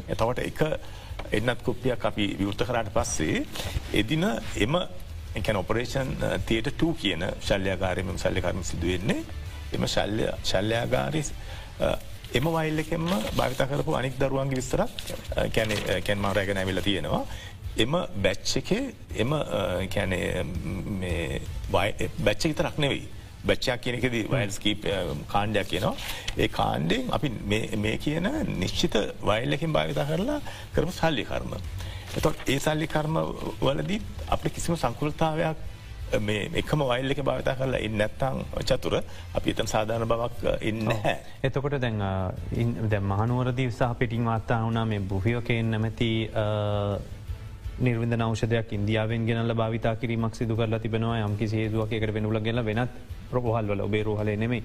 එතවට 0.08 0.40
එක 0.50 0.60
එන්නත් 1.38 1.64
කුප්පියක් 1.64 2.06
අපි 2.12 2.26
විවෘත 2.40 2.62
කරට 2.68 2.92
පස්සේ 2.96 3.46
එදින 3.94 4.26
එම 4.66 4.76
එකන 5.40 5.56
ඔපරේෂන් 5.64 6.12
තියට 6.48 6.70
2 6.84 6.94
කියන 7.02 7.26
ශල්්‍යයාගාරයම 7.48 8.18
සල්ලකරම 8.18 8.64
සිදුවෙන්නේ. 8.64 9.24
එම 9.76 9.88
ශල්්‍යයාගාරි 9.88 11.24
එම 12.38 12.46
වයිල්ලකෙම 12.56 13.06
භාවිත 13.38 13.62
කරපු 13.70 13.96
අනික් 14.00 14.18
දරුවන්ගේ 14.22 14.60
විස්තරත් 14.62 14.92
කැන 15.56 15.72
කැන්ම 16.08 16.26
රැගෙන 16.38 16.58
ඇවිල 16.58 16.82
තියෙනවා. 16.82 17.24
එම 17.78 17.94
බැච්ච 18.26 18.58
එකේ 18.62 18.84
එම 19.16 19.32
බැච්ච 22.26 22.44
විතරක් 22.52 22.78
නෙවෙයි. 22.78 23.08
බච්චා 23.48 23.78
කියනකෙද 23.78 24.16
වයිල්ස්කීප 24.32 24.86
කාණ්ඩයක් 25.28 25.68
කියනවා. 25.72 25.96
ඒ 26.38 26.48
කාණ්ඩෙන් 26.48 27.10
අපි 27.12 27.30
මේ 27.78 27.98
කියන 27.98 28.28
නිශ්චිත 28.60 28.96
වයිල්ලකින් 29.30 29.74
භාවිතා 29.74 30.06
කරලා 30.12 30.40
කරම 30.76 30.92
සල්ලි 30.92 31.24
කර්ම. 31.26 31.52
එතොත් 32.18 32.36
ඒ 32.48 32.60
සල්ලි 32.60 32.88
කර්ම 32.88 33.16
වලදී 33.62 34.02
අපි 34.36 34.50
කිසිම 34.50 34.76
සංකුලතාවයක් 34.76 35.58
මේ 35.58 35.79
එකම 36.12 36.82
වයිල් 36.82 37.12
එක 37.12 37.22
භාවිතා 37.22 37.56
කරලා 37.56 37.80
ඉන්න 37.80 37.98
නැත්තං 37.98 38.42
චතුර 38.64 38.96
අපි 39.34 39.50
එතන් 39.50 39.68
සාධාන 39.68 40.08
බවක් 40.08 40.58
ඉන්න 40.62 40.92
හැ. 41.04 41.16
එතකොට 41.44 41.78
දැන් 41.82 42.02
දැ 42.90 43.00
මහනුවරදී 43.02 43.70
සහ 43.70 43.96
පිටින් 44.00 44.26
වාත්තා 44.26 44.64
වුණා 44.64 44.86
මේ 44.86 45.00
බුහියෝකයෙන් 45.02 45.72
නැමැති 45.72 46.12
නිර්විද 47.80 48.14
නෞෂධයක් 48.16 48.74
ඉන්දියාවෙන් 48.74 49.26
ගෙනල 49.26 49.54
භාවිතා 49.54 49.96
කිරීමක් 49.96 50.36
සිදු 50.36 50.56
කරලා 50.56 50.80
තිබෙනවා 50.80 51.20
යම්කි 51.26 51.48
සේදුවක් 51.48 51.94
එකට 51.94 52.14
වෙනුල 52.14 52.40
ගෙල 52.42 52.66
වෙනත් 52.66 52.92
ප්‍රපොහල්වල 53.32 53.82
ඔබේ 53.82 54.04
රෝහල 54.04 54.32
නෙමේ. 54.38 54.64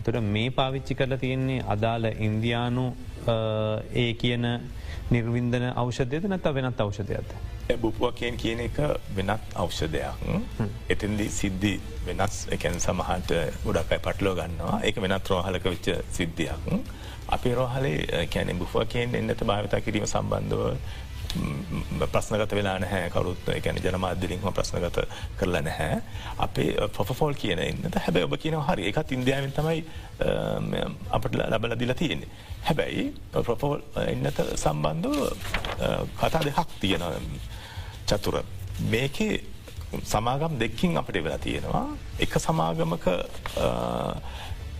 එතොට 0.00 0.22
මේ 0.24 0.50
පාවිච්චි 0.50 0.94
කරලා 0.94 1.18
තියෙන්නේ 1.18 1.62
අදාළ 1.66 2.06
ඉන්දයානු 2.18 2.86
ඒ 3.94 4.12
කියන 4.14 4.46
නිර්වින්දන 5.10 5.70
අවෂධයද 5.74 6.28
නැත 6.28 6.54
වෙනත් 6.54 6.80
අවෂධයක්ද. 6.80 7.57
බුපුවකයෙන් 7.76 8.36
කියන 8.42 8.60
එක 8.66 8.78
වෙනත් 9.16 9.56
අවෂධයක් 9.62 10.16
එතන්දි 10.94 11.26
සිද්ධි 11.40 11.74
වෙනස් 12.06 12.36
එකැන 12.56 12.80
සමහට 12.80 13.34
ගොඩක් 13.64 13.92
පටලෝ 14.06 14.34
ගන්නවා 14.38 14.78
එක 14.90 15.02
වෙනත් 15.04 15.28
රෝහලක 15.32 15.64
විච්ච 15.72 15.88
සිද්ධියක්. 16.16 16.64
අපේ 17.28 17.54
රෝහලේ 17.58 18.26
කැන 18.32 18.58
බුපුවකයෙන් 18.58 19.14
එන්නත 19.20 19.44
භාවිතා 19.50 19.80
කිරීම 19.80 20.06
සම්බන්ධව 20.06 20.64
ප්‍රශ්නගත 22.12 22.52
වෙලා 22.56 22.78
නැහැ 22.82 23.10
කරුත් 23.14 23.48
එකැන 23.54 23.80
ජනමාධලින්ම 23.84 24.46
ප්‍රශ්නගත 24.58 24.98
කරලා 25.38 25.62
නැහැ. 25.66 26.00
අපේ 26.46 26.88
පොෆෝල් 26.96 27.34
කියන 27.42 27.60
එන්නට 27.66 27.98
හැබැ 28.04 28.24
ඔබ 28.28 28.36
කියන 28.44 28.56
හරි 28.68 28.88
එකත් 28.90 29.12
ඉන්දයාවෙන් 29.18 29.52
තමයි 29.58 29.84
අපට 31.18 31.36
ලබල 31.36 31.76
දිල 31.82 31.94
තියෙන්නේ. 32.00 32.30
හැබැයි 32.68 33.04
ප්‍රොපෝල් 33.32 33.78
එන්නත 34.06 34.40
සම්බන්ධ 34.64 35.08
කතා 36.20 36.42
දෙහක් 36.48 36.74
තියෙන 36.80 37.04
චතුර. 38.10 38.36
මේකේ 38.90 39.34
සමාගම් 40.04 40.58
දෙක්කින් 40.58 40.96
අපට 40.96 41.16
වෙලා 41.16 41.38
තියෙනවා. 41.38 41.86
එක 42.18 42.34
සමාගමක 42.38 43.06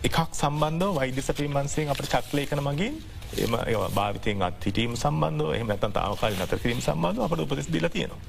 එකක් 0.03 0.19
සම්බන්ධ 0.33 0.91
වෛද්‍ය 0.95 1.23
සපීමන්සයෙන් 1.23 1.89
අපට 1.89 2.07
චක්ලයකන 2.07 2.61
මගින් 2.63 2.95
එම 3.37 3.53
භාවිතයෙන් 3.95 4.43
අත් 4.43 4.65
හිටීම 4.65 4.93
සම්බන්ධ 4.97 5.55
එහම 5.57 5.71
ඇතන් 5.71 5.93
තාවකාල 5.93 6.37
නතර 6.37 6.59
කිරීම 6.59 6.81
සම්බන්ධ 6.81 7.21
අපට 7.21 7.41
උපදෙස් 7.41 7.69
දිල 7.69 7.89
තියෙනවා. 7.89 8.21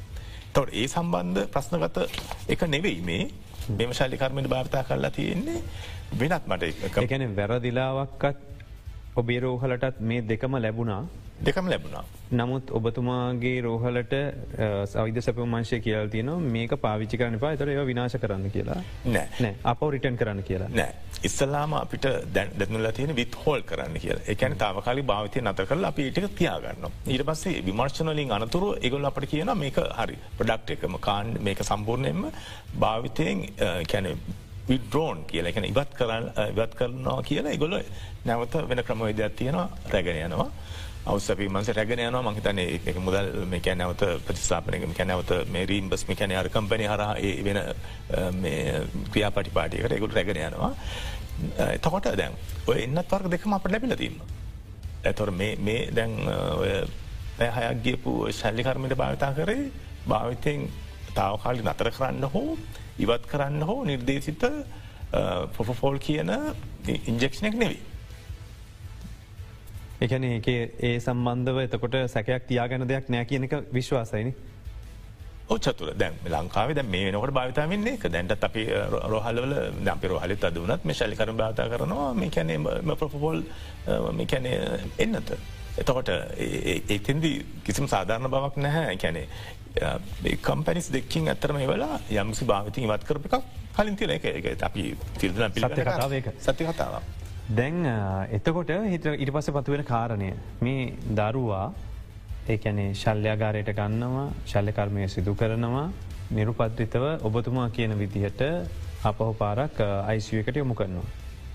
තවට 0.53 0.73
ඒ 0.73 0.87
සම්බන්ධ 0.87 1.47
ප්‍රශ්නගත 1.53 1.97
එක 2.47 2.61
නෙවෙයි 2.67 3.01
මේ 3.01 3.23
මෙම 3.69 3.91
ශල්ලිකර්මයට 3.93 4.49
භාවිතා 4.49 4.83
කරලා 4.83 5.11
තියෙන්නේ 5.11 5.59
වෙනත් 6.19 6.45
මට 6.47 6.63
එකැන 6.97 7.35
වැරදිලාවක්කත් 7.35 8.37
ඔබේ 9.15 9.39
රෝහලටත් 9.39 9.99
මේ 10.01 10.21
දෙකම 10.23 10.55
ලැබුණා 10.57 11.03
දෙකම 11.47 11.69
ලැබුණා. 11.71 12.03
නමුත් 12.39 12.71
ඔබතුමාගේ 12.77 13.61
රෝහලට 13.65 14.13
සවිද 14.93 15.19
සැපමංශය 15.25 15.79
කියල් 15.85 16.09
තියන 16.15 16.31
මේක 16.55 16.73
පාවිච්චි 16.85 17.19
කරන 17.21 17.39
පා 17.43 17.55
තර 17.61 17.69
ඒව 17.75 17.85
විනාශ 17.91 18.17
කරන්න 18.23 18.51
කියලා. 18.55 18.81
නෑ. 19.15 19.53
අප 19.71 19.81
රිටන් 19.95 20.17
කරන්න 20.21 20.43
කියලා. 20.49 20.69
නෑ. 20.79 20.91
ඉස්සල්ලාම 21.29 21.73
අපිට 21.81 22.05
දැනුල 22.33 22.89
තියෙන 22.97 23.15
විත් 23.21 23.37
හෝල් 23.45 23.63
කරන්න 23.69 23.95
කියලා. 24.03 24.25
එකන 24.33 24.57
තාවකාලි 24.63 25.05
භාවිතය 25.11 25.41
නත 25.45 25.67
කරල 25.69 25.89
අපි 25.91 26.09
ඉටික 26.11 26.27
තියාගන්න. 26.41 26.91
ඊට 27.13 27.25
පස්සේ 27.29 27.63
විමර්ශනලින් 27.69 28.35
අනතුරු 28.39 28.75
එගොල් 28.89 29.09
අපට 29.11 29.29
කියන 29.31 29.53
මේක 29.63 29.79
හරි. 30.01 30.19
ප්‍රඩක්් 30.37 30.77
එකම 30.77 30.99
කාන් 31.07 31.33
මේක 31.47 31.65
සම්පූර්ණයෙන්ම 31.71 32.29
භාවිතයෙන් 32.85 33.47
කැන 33.93 34.07
විඩ්‍රෝන් 34.69 35.25
කියල. 35.29 35.45
එකන 35.51 35.65
ඉවත් 35.71 35.93
කරන්න 35.99 36.25
ඉවත් 36.53 36.73
කරනවා 36.79 37.21
කියලා 37.29 37.55
ඉගොල 37.57 37.79
නැවත 38.25 38.55
වෙන 38.69 38.83
ක්‍රමවේදයක් 38.87 39.35
තියෙනවා 39.39 39.69
රැගෙන 39.93 40.19
යනවා. 40.27 40.49
අවසපි 41.09 41.47
මන්ස 41.47 41.69
රැගෙන 41.71 42.01
යන 42.01 42.17
මහිතන 42.27 42.59
එක 42.61 42.97
මුදල් 42.99 43.29
මේක 43.45 43.69
නැවත 43.73 44.03
ප්‍රතිස්ථාපනක 44.25 44.95
කැනවත 44.95 45.31
මේරීම් 45.47 45.89
බස් 45.89 46.05
මිකැන 46.07 46.33
අර 46.33 46.49
කම්පනි 46.49 46.85
හර 46.85 47.03
වෙන 47.43 47.59
ක්‍රියා 49.09 49.31
පටිපාටියකට 49.31 49.91
එකුට 49.91 50.13
රැගෙන 50.13 50.41
යනවා. 50.43 50.71
එතකොට 51.69 52.11
දැන් 52.15 52.37
ඔය 52.67 52.83
එන්නත් 52.83 53.07
වර්ග 53.07 53.31
දෙකම 53.31 53.53
අපට 53.53 53.71
ලැබිලදීම. 53.71 54.19
ඇතොර 55.03 55.31
මේ 55.31 55.85
දැන් 55.91 56.17
පැහයක් 57.37 57.83
ගියපු 57.83 58.13
ශල්ලිකර්මයට 58.31 58.95
භාවිතා 58.95 59.33
කරේ 59.33 59.71
භාවිතයෙන් 60.05 60.67
තාවකාලි 61.15 61.63
නතර 61.63 61.91
කරන්න 61.91 62.25
හෝ 62.27 62.57
ඉවත් 62.99 63.25
කරන්න 63.27 63.63
හෝ 63.63 63.83
නිර්දේශිත 63.85 64.43
පොෆෝල් 65.57 65.97
කියන 65.99 66.31
ඉන්ජෙක්ෂනෙක් 67.05 67.55
නෙවී. 67.55 67.81
එකන 70.01 70.23
ඒ 70.29 70.39
ඒ 70.81 70.95
සම්බන්ධව 70.99 71.65
එතකොට 71.65 71.97
සැකයක් 72.07 72.47
තියාගැන 72.47 72.87
දෙයක් 72.87 73.09
නෑ 73.09 73.25
කියනක 73.25 73.53
විශ්වාසයිනි. 73.73 74.33
චතුර. 75.57 75.93
දැන් 75.93 76.13
ලංකාව 76.25 76.73
දැ 76.73 76.83
මේ 76.85 77.11
නකට 77.11 77.33
භාවිතාවන්නේ 77.33 77.93
එක 77.93 78.05
දැන්ට 78.07 78.43
අපි 78.43 78.65
රෝහල්වල 79.05 79.55
දම්පිර 79.81 80.11
හලිත් 80.19 80.43
අදුනත් 80.43 80.85
මේ 80.85 80.93
ශල්ලිකරන 80.93 81.37
භාතා 81.37 81.69
කරනවා. 81.69 82.13
මේ 82.13 82.29
කැනේ 82.29 82.57
ප්‍රපොල් 82.95 83.43
කැන 84.25 84.45
එන්නත. 84.97 85.31
එතකොට 85.77 86.09
ඒතන්දි 86.89 87.31
කිසිම 87.63 87.87
සාධාරණ 87.87 88.29
බවක් 88.29 88.57
නැහැ. 88.57 88.97
කැනේ 88.97 89.27
කම්පැනිස් 90.41 90.91
දෙක්කින් 90.91 91.27
ඇතරම 91.27 91.61
වෙලා 91.67 91.99
යම්සි 92.11 92.45
භාවිතින් 92.45 92.85
ඉවත් 92.85 93.03
කරප 93.03 93.25
එකක් 93.27 93.43
කලින් 93.75 93.95
තියන 93.95 94.11
එක. 94.11 94.25
අපි 94.61 94.95
තිරදන 95.17 95.51
කතාව 95.53 96.13
සති 96.39 96.63
කතාව. 96.65 97.01
දැන් 97.49 97.85
එතකොට 98.31 98.71
හිත 98.85 99.05
ඉට 99.07 99.31
පස 99.31 99.49
පත්තුවෙන 99.51 99.85
කාරණය 99.85 100.33
මේ 100.61 100.83
දරුවා 101.11 101.63
ඒැනේ 102.47 102.91
ශල්්‍යයාගාරයට 102.95 103.71
ගන්නවා 103.75 104.27
ශල්ලකර්මය 104.45 105.07
සිදු 105.07 105.33
කරනවා 105.35 105.87
නිරුපද්‍රිතව 106.31 107.05
ඔබතුමා 107.23 107.69
කියන 107.69 107.95
විදිහට 107.97 108.43
අපහු 109.03 109.33
පාරක් 109.35 109.81
අයිසිුව 109.81 110.39
එකට 110.41 110.57
යොමු 110.57 110.75
කරනවා. 110.75 111.07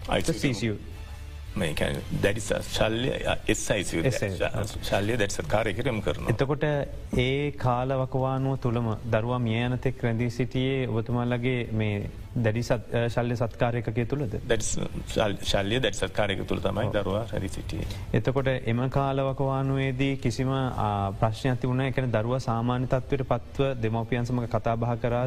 අයිසිසිය. 0.09 0.75
දැඩි 2.19 2.41
ශල්්‍ය 2.41 3.13
ශල්්‍ය 4.83 5.17
දැටසත් 5.17 5.47
කාරයකරම 5.47 6.01
කරන. 6.01 6.27
එතකොට 6.27 6.67
ඒ 7.19 7.53
කාලවකවානුව 7.59 8.59
තුළම 8.59 8.91
දරුවා 9.09 9.41
මියනතෙක් 9.41 10.03
රැඳී 10.03 10.31
සිටියේ 10.31 10.89
ඔබතුමාල්ලගේ 10.89 11.61
මේ 11.73 11.97
දැඩි 12.37 12.63
ශල්්‍ය 13.09 13.37
සත්කාරයකය 13.37 14.07
තුළද? 14.07 14.35
ශල්්‍ය 15.45 15.81
දැඩ 15.81 15.95
සත්කාරයක 15.95 16.45
තුළ 16.47 16.61
තමයි 16.61 16.91
දරවා 16.93 17.25
රැදි 17.31 17.49
සිටිය. 17.51 17.87
එතකොට 18.13 18.51
එම 18.67 18.81
කාලවකවානුවේදී 18.91 20.17
කිසිම 20.19 20.51
ප්‍රශ්නති 21.21 21.67
වුණ 21.67 21.85
එකන 21.87 22.11
දරුව 22.11 22.39
සාමාන්‍ය 22.41 22.89
තත්වයට 22.89 23.27
පත්ව 23.27 23.71
දෙමවපියන්සම 23.79 24.43
කතාබහ 24.49 24.87
කරා 24.99 25.25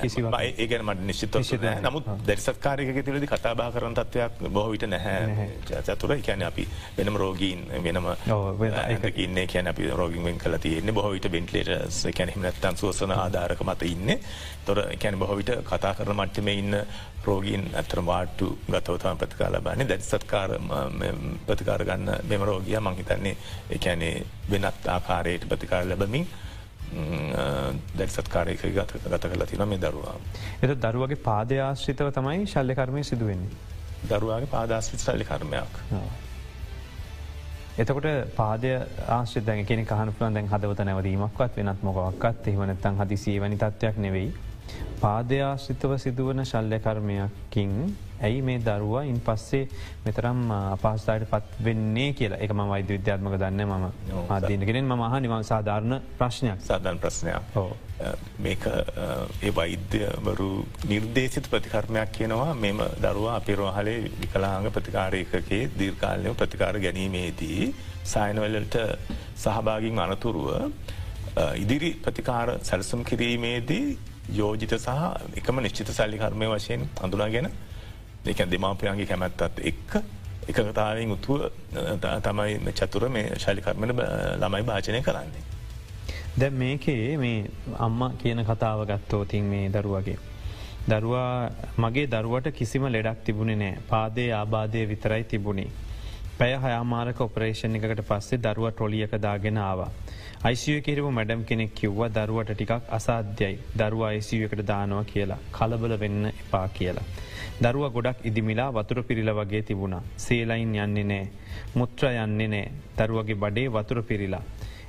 කිසි 0.00 0.24
ඒගනමට 0.58 1.02
නිශ්ිත 1.02 1.38
නමුත් 1.80 2.10
දැරිසත්කාරයක 2.22 2.92
තුළදි 3.02 3.26
කතාබා 3.26 3.70
කරන 3.70 3.94
තත්වයක් 3.94 4.44
බොහවිට 4.50 4.86
නැහැ. 4.86 5.48
චතුර. 5.86 6.16
කියන 6.20 6.42
අපි 6.42 6.66
වෙනම 6.98 7.16
රෝගීන් 7.16 7.64
වෙනම 7.82 8.06
ඉන්න. 9.16 9.46
කියන 9.46 9.66
අපි 9.66 9.90
රෝගින්ෙන් 9.92 10.38
කල 10.38 10.56
තියන්නේ. 10.58 10.92
බොහවිට 10.92 11.30
බෙන්ටලේට 11.30 11.70
කැනෙහිමනත්තන් 12.12 12.76
සුවසන 12.76 13.12
ආධාරක 13.12 13.62
මත 13.62 13.82
ඉන්න. 13.84 14.18
තොර 14.66 14.84
කැන 14.98 15.18
බොහවිට 15.18 15.50
කතා 15.64 15.94
කරන 15.94 16.16
මට්ටම 16.16 16.49
ඉන්න 16.52 16.76
රෝගීන් 17.24 17.64
ඇතර 17.74 18.02
වාට්ටු 18.06 18.50
ගතවතම 18.66 19.16
ප්‍රතිකාල 19.16 19.58
බන්නේ 19.60 19.88
දැඩි 19.88 20.04
සත්කාර 20.04 20.54
ප්‍රතිකාර 21.46 21.84
ගන්න 21.84 22.28
මෙම 22.28 22.42
රෝගිය 22.42 22.78
මංහිතන්නේ 22.80 23.34
එකැනේ 23.70 24.14
වෙනත් 24.50 24.88
ආකාරයට 24.88 25.48
ප්‍රතිකාර 25.48 25.84
ලැබමින් 25.86 26.26
දැඩ 27.96 28.10
සත්කාරයක 28.10 28.62
ගත 28.70 29.02
ගත 29.06 29.24
කල 29.26 29.44
තින 29.46 29.68
මේ 29.68 29.78
දරුවා. 29.80 30.16
එත 30.62 30.72
දරුවගේ 30.82 31.22
පාදයාශ්‍රිතව 31.24 32.10
තමයි 32.12 32.46
ශල්ලකර්මය 32.46 33.04
සිදුවෙන්නේ. 33.04 33.52
දරුවාගේ 34.08 34.46
පාදාශ්‍රිත 34.48 35.00
සල්ලි 35.00 35.24
කර්මයක්. 35.24 35.80
එතකොට 37.78 38.06
පාදය 38.36 38.70
ආශ්‍රිත 39.08 39.46
දැන් 39.46 39.66
කෙනෙ 39.66 39.84
කහන 39.84 40.12
පුළන් 40.12 40.34
දැන් 40.34 40.48
හදවත 40.48 40.84
නැවදීමක්වත් 40.84 41.56
වෙනත් 41.56 41.82
මොකක්ත් 41.82 42.48
එහමනත්තන් 42.48 42.96
හදිසි 42.96 43.40
වනි 43.40 43.56
තත්වයක් 43.56 43.96
නෙවෙයි. 43.98 44.32
පාදයාශ්‍රිතව 45.00 45.92
සිදුවන 45.98 46.44
ශල්්‍යකර්මයකින් 46.44 47.74
ඇයි 48.20 48.40
මේ 48.42 48.58
දරුවා 48.60 49.02
ඉන් 49.02 49.20
පස්සේ 49.20 49.62
මෙතරම් 50.04 50.40
අපහස්ථායට 50.52 51.30
පත් 51.30 51.64
වෙන්නේ 51.64 52.12
කියලා? 52.12 52.38
එක 52.38 52.52
ම 52.52 52.62
වෛද්‍ය 52.68 52.92
විද්‍යාත්මක 52.96 53.36
දන්න 53.36 53.62
ම 53.66 53.84
ආදීනගෙනෙන් 54.28 54.84
ම 54.86 54.96
මහ 54.98 55.20
නිම 55.20 55.34
සාධාරණ 55.42 55.94
ප්‍රශ්නයක්. 56.18 56.60
සාධන් 56.62 56.98
ප්‍රශ්නයක්. 56.98 57.40
මේක 58.38 58.66
ඒ 59.42 59.52
වෛද්‍යවරු 59.52 60.50
නිර්දේශිත 60.84 61.50
ප්‍රතිකර්මයක් 61.50 62.12
කියනවා. 62.12 62.54
මෙම 62.56 62.78
දරුවා 62.98 63.36
අපිරෝහලේ 63.36 63.98
විකලාංග 64.20 64.70
ප්‍රතිකාරයකගේ 64.70 65.62
දීර්කාලයව 65.78 66.36
ප්‍රතිකාර 66.36 66.74
ගැනීමේදී 66.78 67.74
සයිනවලට 68.04 68.76
සහභාගින් 69.36 69.98
අනතුරුව 69.98 70.48
ඉදිරි 71.56 71.90
ප්‍රතිකාර 71.96 72.48
සැලසුම් 72.62 73.04
කිරීමේදී 73.04 73.98
යෝජිත 74.32 74.72
සහ 74.76 74.88
එකම 75.36 75.60
නිශ්චිත 75.60 75.90
සල්ලිකර්මය 75.90 76.46
වශයෙන් 76.46 76.88
අඳුනාගෙන 77.02 77.48
දෙක 78.24 78.40
දෙමාපියන්ගේ 78.46 79.06
කැමැත්තත් 79.06 79.60
එක්ක 79.62 79.92
එකකතාවෙන් 80.48 81.12
උතුව 81.12 81.40
තමයි 82.22 82.74
චතුර 82.74 83.08
මේ 83.08 83.38
ශලිකර්මට 83.38 84.02
ළමයි 84.40 84.62
භාචනය 84.62 85.00
කරන්නේ. 85.02 85.44
දැ 86.38 86.50
මේකේ 86.52 87.16
මේ 87.16 87.50
අම්ම 87.78 88.00
කියන 88.18 88.44
කතාව 88.44 88.86
ගත්තෝතින් 88.86 89.44
මේ 89.44 89.68
දරුවගේ. 89.68 90.18
දරුවා 90.88 91.50
මගේ 91.78 92.06
දරුවට 92.06 92.52
කිසිම 92.52 92.84
ලෙඩක් 92.86 93.24
තිබුණේ 93.24 93.56
නෑ 93.56 93.78
පාදේ 93.88 94.30
ආබාධය 94.32 94.88
විතරයි 94.88 95.24
තිබුණේ. 95.24 95.70
පැය 96.40 96.52
හයාමාරක 96.58 97.18
ඔපරේෂණ 97.22 97.74
එකට 97.78 97.98
පස්සේ 98.02 98.40
දරුව 98.40 98.66
ටොලියක 98.70 99.14
දාගෙන 99.18 99.58
ආවා. 99.60 99.88
යිසිය 100.44 100.78
කිරව 100.80 101.06
මැඩම් 101.10 101.40
කෙනෙක් 101.44 101.72
කිව්ව 101.74 101.98
දරුවට 102.10 102.52
ටිකක් 102.52 102.86
අසාධ්‍යයි 102.90 103.58
දරුව 103.76 104.04
යිසිය 104.08 104.44
එකට 104.46 104.62
දානවා 104.66 105.02
කියලා 105.04 105.36
කලබල 105.52 105.94
වෙන්න 105.98 106.30
එපා 106.30 106.62
කියලා. 106.70 107.04
දරුව 107.60 107.84
ගොඩක් 107.92 108.24
ඉදිමිලා 108.24 108.70
වතුර 108.72 109.02
පිරිල 109.02 109.30
වගේ 109.32 109.60
තිබුණා. 109.62 110.02
සේලයින් 110.18 110.72
යන්නේ 110.76 111.04
නෑ. 111.04 111.26
මුත්‍ර 111.74 112.06
යන්නේ 112.06 112.48
නෑ 112.48 112.70
දරුවගේ 112.98 113.36
බඩේ 113.36 113.66
වතුර 113.70 114.00
පිරිලා. 114.02 114.42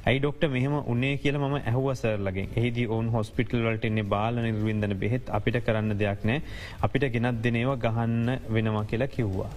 ඇයි 0.04 0.22
ඩොක්ට 0.22 0.46
මෙහම 0.50 0.76
උන්නේ 0.86 1.18
කියල 1.18 1.40
ම 1.40 1.58
ඇහුවසරලගේ 1.58 2.48
එහිදී 2.54 2.88
ඔවුන් 2.88 3.10
හොස්පිටල් 3.10 3.66
වලට 3.66 3.90
එන්නේ 3.90 4.08
බාල 4.14 4.40
නිර්වින්දන 4.40 4.96
බෙහෙත් 4.98 5.34
අපිට 5.38 5.60
කරන්න 5.66 5.98
දෙයක් 5.98 6.24
නෑ 6.24 6.40
අපිට 6.82 7.08
ගෙනත් 7.16 7.44
දෙනේව 7.44 7.74
ගහන්න 7.78 8.32
වෙනවා 8.50 8.86
කියලා 8.86 9.10
කිව්වා. 9.10 9.52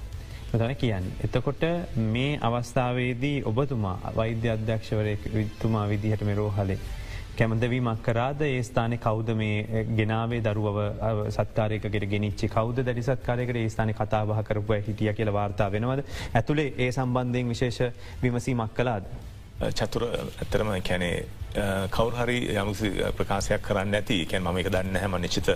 තන 0.57 0.75
කියන්න. 0.77 1.07
එතකොට 1.21 1.65
මේ 2.09 2.39
අවස්ථාවේදී 2.41 3.39
ඔබතුමා 3.45 4.13
වෛද්‍ය 4.15 4.51
අධ්‍යක්ෂවරය 4.51 5.17
විත්තුමා 5.31 5.89
විදිහට 5.89 6.23
මෙරෝ 6.23 6.51
හලේ. 6.53 6.79
කැමදවීමක් 7.35 8.03
කරාද 8.03 8.43
ඒ 8.43 8.63
ස්ථානය 8.63 8.99
කෞද 8.99 9.31
මේ 9.35 9.85
ගෙනාවේ 9.93 10.41
දරුව 10.43 10.79
සත්කාරයකට 11.31 12.07
ගෙනනිච්චි 12.07 12.49
කෞද 12.49 12.81
දැඩි 12.81 13.03
සත්කාරයකට 13.03 13.57
ඒ 13.57 13.69
ස්ථාන 13.69 13.95
කතාබහ 13.95 14.35
කරපුව 14.43 14.75
හිටිය 14.81 15.13
කියල 15.13 15.33
වාර්තා 15.33 15.71
වෙනවද 15.71 16.05
ඇතුළේ 16.35 16.75
ඒ 16.79 16.91
සම්බන්ධයෙන් 16.93 17.49
විශේෂ 17.49 17.81
විමසීමක් 18.23 18.75
කලාද. 18.75 19.09
චතුර 19.73 20.05
ඇතරම 20.11 20.71
කැනේ 20.83 21.17
කවරහරි 21.91 22.39
යමුසි 22.55 22.91
ප්‍රකාශයක් 23.17 23.63
කරන්න 23.63 23.95
ඇති 23.95 24.27
කැන් 24.27 24.43
ම 24.45 24.59
එක 24.59 24.69
දන්න 24.69 24.97
හැම 24.97 25.17
නිචිත 25.21 25.49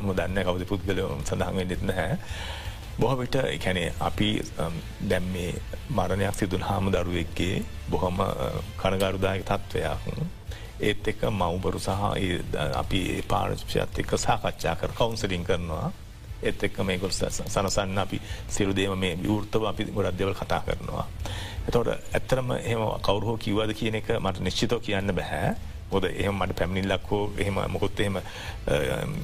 ම 0.00 0.12
දන්න 0.12 0.44
කවද 0.44 0.66
පුද්ගල 0.66 1.00
සඳහන් 1.22 1.56
වෙන්නෙත් 1.56 1.82
නැහැ. 1.84 2.18
බොහොවිට 2.94 3.34
එකැනේ 3.36 3.94
අපි 4.00 4.28
දැම් 5.02 5.24
මේ 5.24 5.54
මරණයක් 5.90 6.34
සිදුන් 6.34 6.62
හාම 6.62 6.90
දරුවෙක්ගේ 6.90 7.64
බොහොම 7.88 8.16
කනගරුදායක 8.76 9.44
තත්ත්වයක්. 9.44 10.02
ඒත් 10.80 11.08
එක 11.08 11.20
මවබරු 11.30 11.78
සහ 11.78 11.90
අපි 12.74 13.00
පාරෂපයත් 13.24 13.98
එක්ක 13.98 14.12
සාකච්ඡා 14.18 14.76
කර 14.76 14.92
කවුන්සලින් 14.92 15.44
කරනවා. 15.44 15.92
එත් 16.42 16.62
එක්ක 16.62 16.78
මේ 16.80 16.98
ගොල් 16.98 17.10
සනසන්න 17.10 17.98
අපි 17.98 18.20
සිරුදේම 18.48 18.98
මේ 18.98 19.16
විවෘතව 19.16 19.64
අපි 19.64 19.84
ගොඩක් 19.86 20.18
දෙවල් 20.18 20.34
කතා 20.34 20.62
කරනවා. 20.62 21.06
එතොට 21.68 21.88
ඇත්තරම 21.88 22.50
එහම 22.52 22.82
කවරුහෝ 23.00 23.36
කිව්වද 23.38 23.74
කියන 23.74 23.94
එක 23.94 24.08
මට 24.18 24.40
නිශ්චිතෝ 24.40 24.80
කියන්න 24.80 25.14
බැහැ. 25.14 25.54
මොද 25.92 26.04
එහම 26.10 26.36
මට 26.36 26.58
පැමිණිල්ලක් 26.58 27.08
හෝ 27.10 27.22
එහෙම 27.38 27.60
මොකොත් 27.68 28.00
එහෙම 28.00 28.18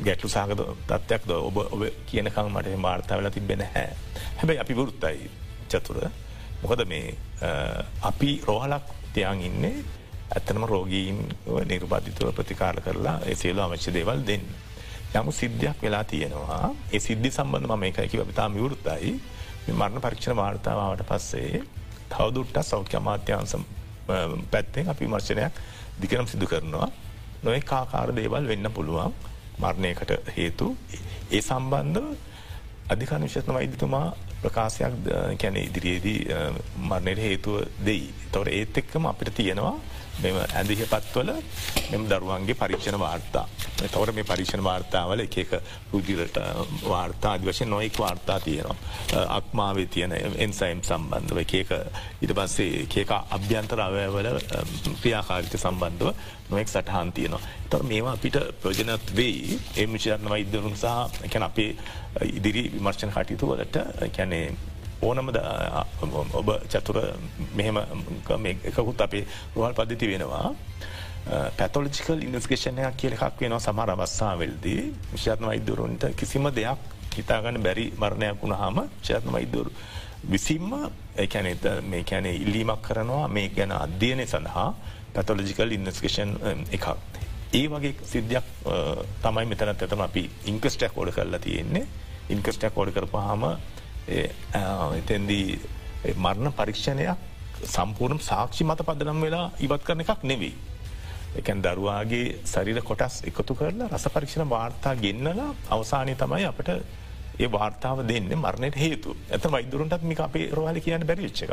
ගැටලු 0.04 0.28
සාගත 0.28 0.62
තත්වයක්ද 0.86 1.30
ඔබ 1.38 1.60
ඔබ 1.66 1.84
කියනකං 2.06 2.50
මට 2.50 2.80
වාර්තාවල 2.82 3.30
තිබෙන 3.30 3.64
හැ 3.66 3.86
හැබැයි 4.38 4.60
අපි 4.60 4.74
වෘත්තයි 4.74 5.30
චතුර. 5.68 5.98
මොකද 6.62 6.84
මේ 6.86 7.14
අපි 8.02 8.30
රෝහලක් 8.46 8.86
තියන් 9.14 9.42
ඉන්නේ 9.42 9.76
ඇත්තනම 10.30 10.64
රෝගීන් 10.66 11.18
නිර්බාධිතුව 11.66 12.32
ප්‍රතිකාර 12.34 12.80
කරලා 12.80 13.18
එසේලු 13.26 13.60
අවශ්‍ය 13.60 13.94
දේවල් 13.94 14.26
දෙන්න. 14.26 14.44
යමු 15.14 15.32
සිද්ධයක් 15.32 15.82
වෙලා 15.82 16.04
තියෙනවා. 16.04 16.74
ඒ 16.92 17.00
සිද්ධි 17.00 17.30
සම්බඳ 17.30 17.66
ම 17.70 17.82
එකයිකි 17.84 18.20
අපිතා 18.20 18.48
විවෘත්තයි 18.50 19.12
මරණ 19.70 20.00
පරීක්ෂණ 20.00 20.36
වාර්තාවට 20.36 21.02
පස්සේ 21.04 21.62
තවදුට්ට 22.10 22.62
සෞඛ්‍ය 22.62 22.96
අමාත්‍යන්සම් 22.96 23.62
පැත්තෙන් 24.50 24.88
අපි 24.88 25.04
විමර්ශනයක් 25.04 25.54
දිකනම් 26.00 26.26
සිදු 26.26 26.46
කරනවා. 26.46 26.88
නොය 27.44 27.60
කාකාර 27.60 28.08
දේවල් 28.14 28.46
වෙන්න 28.46 28.70
පුළුවන්. 28.76 29.12
මරණයකට 29.60 30.10
හේතු. 30.36 30.76
ඒ 31.32 31.40
සම්බන්ධ 31.40 32.08
අධිකන 32.88 33.22
විශෂත්න 33.22 33.54
වෛද්‍යතුමා 33.54 34.06
ප්‍රකාශයක් 34.42 34.94
කැන 35.40 35.56
ඉදිරියේදී 35.58 36.20
මරණයට 36.88 37.20
හේතුව 37.26 37.56
දෙයි. 37.86 38.12
තොර 38.32 38.48
ඒත් 38.48 38.78
එක්කම 38.80 39.06
අපිට 39.06 39.34
තියෙනවා 39.34 39.76
මෙම 40.18 40.36
ඇඳහ 40.38 40.72
පත්වල 40.84 41.30
මෙම 41.90 42.06
දරුවන්ගේ 42.06 42.54
පරීක්ෂණ 42.54 42.98
වාර්තා. 42.98 43.44
තවර 43.86 44.12
මේ 44.12 44.24
පරීක්ෂණ 44.24 44.64
වාර්තාවල 44.64 45.20
එක 45.20 45.52
රුදිරට 45.92 46.38
වාර්තා 46.84 47.32
අධවශය 47.32 47.64
නොයෙක් 47.66 47.98
වාර්තා 47.98 48.38
තියෙනවා. 48.40 48.76
අක්මාවේ 49.28 49.86
තියෙන 49.88 50.12
එන්සයිම් 50.38 50.82
සම්බන්ධව 50.82 51.38
එකක 51.38 51.72
ඉට 52.22 52.34
පස්සේ 52.34 52.86
ඒක 52.94 53.12
අභ්‍යන්තර 53.30 53.80
අවයවල 53.80 54.28
ක්‍රියාකාරිත 55.00 55.54
සම්බන්ධව 55.56 56.08
නොෙක් 56.50 56.68
සටහන් 56.68 57.12
තියනවා. 57.12 57.40
තො 57.68 57.82
මේවා 57.82 58.12
අපිට 58.12 58.38
ප්‍රජනත් 58.62 59.14
වෙයි 59.16 59.60
ඒ 59.76 59.86
මිචරණ 59.88 60.28
වෛද්‍යරුන් 60.28 60.76
සහ 60.76 61.24
එකැන 61.24 61.42
අපේ 61.42 61.70
ඉදිරි 62.30 62.64
විමර්ශණ 62.70 63.12
කටයුතු 63.12 63.46
වලට 63.46 63.76
කැනේ 64.12 64.46
ඕනම 65.02 65.28
ඔබ 66.40 66.48
චතුර 66.72 66.98
මෙහෙම 67.58 67.78
එකකුත් 68.70 69.00
අපේ 69.06 69.24
රුවල් 69.54 69.74
පද්ධති 69.78 70.06
වෙනවා. 70.12 70.54
පැතොලජිකල් 71.58 72.22
ඉන්ස්කේෂණයක් 72.26 72.96
කියල 73.00 73.14
එකක් 73.16 73.40
වෙනවා 73.42 73.60
සමර 73.66 73.90
අවස්සාාවල්දී 73.94 74.82
විශාත්න 75.14 75.46
වෛදරුන්ට 75.50 76.04
කිසිම 76.20 76.48
දෙයක් 76.58 76.80
හිතාගන්න 77.18 77.62
බැරි 77.66 77.86
මරණයක් 78.02 78.42
වුණ 78.42 78.54
හම 78.62 78.78
ශාත්න 79.06 79.32
වෛදරු. 79.36 79.70
විසිම්ම 80.32 80.72
එකැනෙත 81.24 81.64
මේ 81.90 82.02
කැනේ 82.10 82.34
ඉල්ලීමක් 82.44 82.82
කරනවා 82.86 83.28
මේ 83.36 83.48
ගැන 83.56 83.72
අධ්‍යයනය 83.84 84.26
සඳහා 84.26 84.68
පැතොලජිකල් 85.14 85.72
ඉන්ස්කේෂන් 85.78 86.30
එකක්. 86.76 86.86
ඒ 87.58 87.66
වගේ 87.72 87.94
සිද්ධයක් 88.12 88.46
තමයි 89.22 89.46
මෙතන 89.50 89.70
ඇතම 89.72 90.02
අපි 90.08 90.22
ඉංකස්ටක් 90.50 90.98
ෝඩ 91.00 91.12
කරලා 91.16 91.40
තියෙන්නේ 91.46 91.86
ඉන්කස්ටක් 92.34 92.76
ෝඩ 92.80 92.90
කරපහම 92.96 93.44
එතැන්දී 94.08 95.58
මරණ 96.16 96.52
පරීක්ෂණයක් 96.52 97.16
සම්පූර්ණ 97.66 98.20
සාක්ෂි 98.20 98.64
මත 98.64 98.86
පදනම් 98.86 99.20
වෙලා 99.20 99.50
ඉවත් 99.60 99.82
කරන 99.84 100.00
එකක් 100.00 100.22
නෙවෙයි. 100.22 100.54
එකැන් 101.36 101.62
දරුවාගේ 101.62 102.38
සරිර 102.44 102.80
කොටස් 102.82 103.22
එකතු 103.30 103.54
කරලා 103.54 103.90
රස 103.90 104.08
පරීක්ෂණ 104.14 104.48
වාර්තා 104.48 104.94
ගෙන්න්නලා 104.96 105.50
අවසානය 105.70 106.14
තමයි 106.14 106.46
අපට 106.50 106.70
ඒ 107.38 107.48
වාර්තාව 107.52 108.06
දෙන්න 108.08 108.32
මරණයට 108.36 108.76
හේතු 108.76 109.16
ඇත 109.30 109.50
වයිදුරන්ටත් 109.54 110.02
මික 110.02 110.20
අපේ 110.20 110.48
රෝහල 110.50 110.80
කියන්න 110.80 111.06
බැරිච්චක 111.06 111.52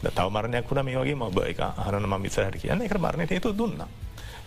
තව 0.00 0.26
මරණයක් 0.28 0.70
වුණ 0.70 0.84
මේ 0.84 0.96
වගේ 0.96 1.16
මබ 1.16 1.38
එක 1.44 1.60
හරන 1.84 2.06
ම 2.06 2.22
විසහට 2.22 2.56
කියන්න. 2.62 2.82
එක 2.82 2.96
මරණයට 2.96 3.30
හේතු 3.30 3.52
දුන්න. 3.52 3.82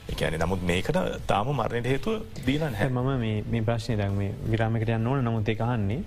එකන 0.09 0.35
නමුත් 0.41 0.61
මේකට 0.63 0.97
තාම 1.27 1.53
මරණයට 1.53 1.85
හේතු 1.85 2.11
දීලන් 2.45 2.73
හැ 2.73 2.89
මම 2.89 3.09
මේ 3.51 3.61
ප්‍රශ්නය 3.61 3.97
දැම 3.97 4.17
විරාමිකට 4.49 4.89
යන්න 4.89 5.07
ඕන. 5.07 5.23
නමුත් 5.23 5.49
එකහන්නේ 5.49 6.01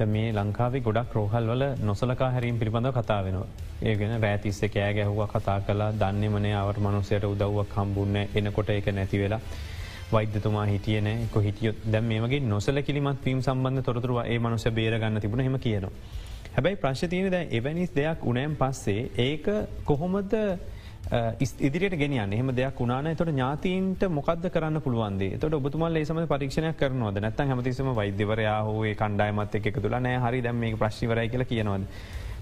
මේ 0.00 0.32
ලංකාවේ 0.32 0.80
ගොඩක් 0.80 1.12
රෝහල් 1.12 1.46
වල 1.46 1.62
නොසලකා 1.80 2.30
හැරීම් 2.30 2.58
පිළිබඳව 2.58 2.92
කතා 2.92 3.20
වෙනවා. 3.24 3.46
ඒගෙන 3.82 4.22
රෑතිස්ස 4.22 4.60
කෑ 4.68 4.94
ගැහුව 4.94 5.20
කතා 5.28 5.60
කලා 5.60 5.92
දන්නමනේ 5.92 6.54
අවට 6.54 6.78
මනුසයට 6.78 7.24
උදව්වක් 7.24 7.74
හම්බුන්න 7.74 8.16
එනකොට 8.34 8.70
එක 8.70 8.86
නැති 8.88 9.18
වෙලා. 9.18 9.40
වෛද්‍යතුමා 10.12 10.64
හිටියන 10.64 11.28
කො 11.30 11.40
හිටිය 11.40 11.74
දැම් 11.92 12.04
මේගේ 12.04 12.40
නොසල 12.42 12.82
කිලිමත් 12.82 13.24
වීම් 13.24 13.42
සම්බන්ධ 13.42 13.84
තොරතුරව 13.84 14.18
ඒ 14.24 14.38
මනුස 14.38 14.66
බේරගන්න 14.70 15.20
තිබුණ 15.20 15.40
හෙම 15.40 15.58
කියනවා. 15.58 15.92
හැබැයි 16.56 16.76
ප්‍රශ්තියන 16.76 17.30
ද 17.30 17.46
එවැනිස් 17.50 17.94
දෙයක් 17.94 18.24
උනෑම් 18.24 18.56
පස්සේ 18.56 19.10
ඒක 19.18 19.46
කොහොමද 19.84 20.34
ඉදිරියට 21.60 21.98
ගෙන 21.98 22.32
එහම 22.32 22.50
දෙයක් 22.50 22.78
වුණන 22.78 23.16
තොට 23.16 23.28
ඥාතීන්ට 23.28 24.08
මොකද 24.08 24.48
කරන්න 24.48 24.80
පුළුවන්දේ 24.80 25.38
තොට 25.38 25.54
ඔබතුමල් 25.54 25.96
ඒසම 25.96 26.20
පරීක්ෂණයක් 26.26 26.76
කරනවද? 26.76 27.20
නැත්තන් 27.20 27.48
හැමතිසම 27.48 27.94
වෛද්‍යවරයා 27.94 28.62
හෝේ 28.62 28.94
කණ්ඩායමත් 28.94 29.54
එක 29.54 29.72
තුළ 29.76 29.96
නෑ 29.98 30.18
හරි 30.18 30.40
දැම් 30.42 30.56
මේ 30.56 30.76
ප්‍රශ්ිවරයි 30.76 31.28
කියලා 31.28 31.46
කියනවද. 31.46 31.84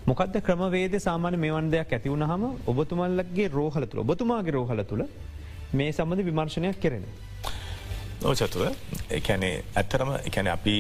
මොකද 0.07 0.37
ක්‍රමවේද 0.41 0.95
සාමාන 1.01 1.39
මෙවන් 1.39 1.71
දෙයක් 1.71 1.93
ඇතිවුණ 1.93 2.23
හම 2.23 2.45
ඔබතුමල්ලගේ 2.67 3.49
රෝහල 3.49 3.87
තුළ 3.87 4.05
ඔබතුමාගේ 4.05 4.53
රෝහල 4.53 4.83
තුළ 4.85 5.05
මේ 5.73 5.93
සම්බඳ 5.93 6.25
විමර්ශනයක් 6.25 6.79
කෙරෙන. 6.81 7.05
ඕචතුර 8.25 8.71
එකැනේ 9.11 9.65
ඇත්තරම 9.75 10.15
එකැන 10.21 10.49
අපි 10.49 10.77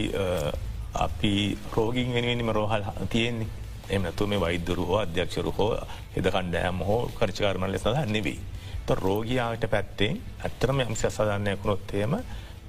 අපි 0.97 1.59
රෝගින් 1.77 2.15
වෙනුවෙනම 2.15 2.51
රෝහල් 2.51 2.87
තියෙන්නේ. 3.09 3.62
එමනතු 3.93 4.27
මේ 4.27 4.41
වෛදරු 4.41 4.85
හෝ 4.85 4.99
අධ්‍යක්ෂරු 4.99 5.53
හෝ 5.53 5.71
හෙද 6.15 6.27
කණ්ඩෑම් 6.29 6.79
හෝ 6.83 7.01
කරචකාරමල 7.17 7.79
සඳහ 7.79 8.07
නෙවී. 8.09 8.39
ත 8.87 8.91
රෝගයාට 8.99 9.65
පැත්තේ 9.69 10.13
ඇත්තරම 10.41 10.81
යම්සි 10.81 11.07
අසාධාරණයකුණොත්තේම 11.07 12.15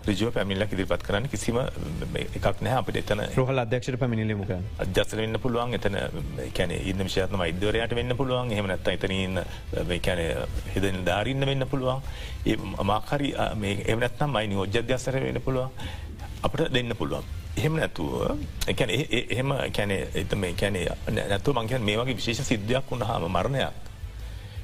රජුව 0.05 0.33
පැමිල්ල 0.35 0.63
ඉදිරිපත් 0.65 1.03
කරන්න 1.03 1.27
කිසිම 1.27 1.57
එකක් 1.57 2.61
නෑ 2.61 2.75
අපට 2.75 2.97
එතන 3.01 3.21
රෝහල් 3.33 3.63
අධ්‍යක්ෂට 3.63 3.97
පැමිණිලිමක 3.97 4.51
අධ්‍යසර 4.77 5.21
වෙන්න 5.21 5.39
පුළුවන් 5.39 5.77
එතන 5.77 5.95
කැන 6.53 6.73
ඉන්න 6.73 7.03
විශයත්ම 7.07 7.39
වෛද්‍යවරයට 7.39 7.95
වෙන්න 7.95 8.15
පුළුවන් 8.15 8.51
හෙමනත් 8.51 8.89
එතනන්න 8.89 9.39
කැන 10.01 10.23
හෙදන 10.73 10.99
ධාරන්න 11.07 11.47
වෙන්න 11.51 11.67
පුළුවන් 11.67 12.03
ඒ 12.45 12.57
මාකරි 12.83 13.31
එමනත්නම් 13.87 14.35
මයි 14.35 14.51
නිෝජ්‍යධ්‍යසර 14.51 15.19
වෙන්න 15.21 15.41
පුළුවන් 15.41 15.71
අපට 16.43 16.67
දෙන්න 16.69 16.95
පුළුවන්. 16.95 17.42
එහෙම 17.53 17.75
නැතුව 17.75 18.11
එකැන 18.67 18.89
එහෙම 18.89 19.49
කැනෙ 19.71 19.97
එතම 20.15 20.43
කැනේ 20.55 20.85
නැතු 21.23 21.53
මංකන් 21.53 21.81
මේ 21.81 21.97
වගේ 21.97 22.15
විශේෂ 22.15 22.47
සිද්ධයක් 22.47 22.85
වුණහම 22.89 23.25
මරණයක්. 23.29 23.73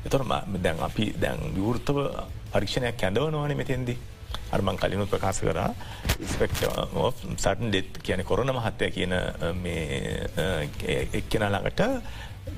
එතොර 0.05 0.23
දැන් 0.57 0.79
අපි 0.81 1.13
දැන් 1.15 1.39
විවෘතව 1.55 1.97
පරීක්ෂණයක් 2.51 2.97
කැඳවනවාන 2.97 3.55
මෙතෙන්දී. 3.55 3.97
අර්මං 4.51 4.77
කලිනුත් 4.77 5.09
ප්‍රකාශ 5.09 5.41
කර 5.41 5.59
ස්පෙක්ට 6.25 6.63
සටන් 7.37 7.69
ඩෙත් 7.69 8.01
කියන 8.01 8.23
කොරන 8.23 8.49
මහත්තය 8.49 8.89
කියන 8.91 9.13
එක්කෙන 11.13 11.45
ළඟට 11.45 11.81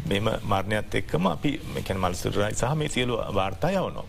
මෙම 0.07 0.29
මරණයත් 0.43 0.95
එක්කම 0.95 1.27
අපි 1.27 1.51
මෙකැන 1.75 1.99
මල්සුරයි 1.99 2.53
සහ 2.53 2.75
මේ 2.75 2.89
සියලු 2.89 3.17
වාර්තා 3.31 3.71
යවනවා. 3.73 4.05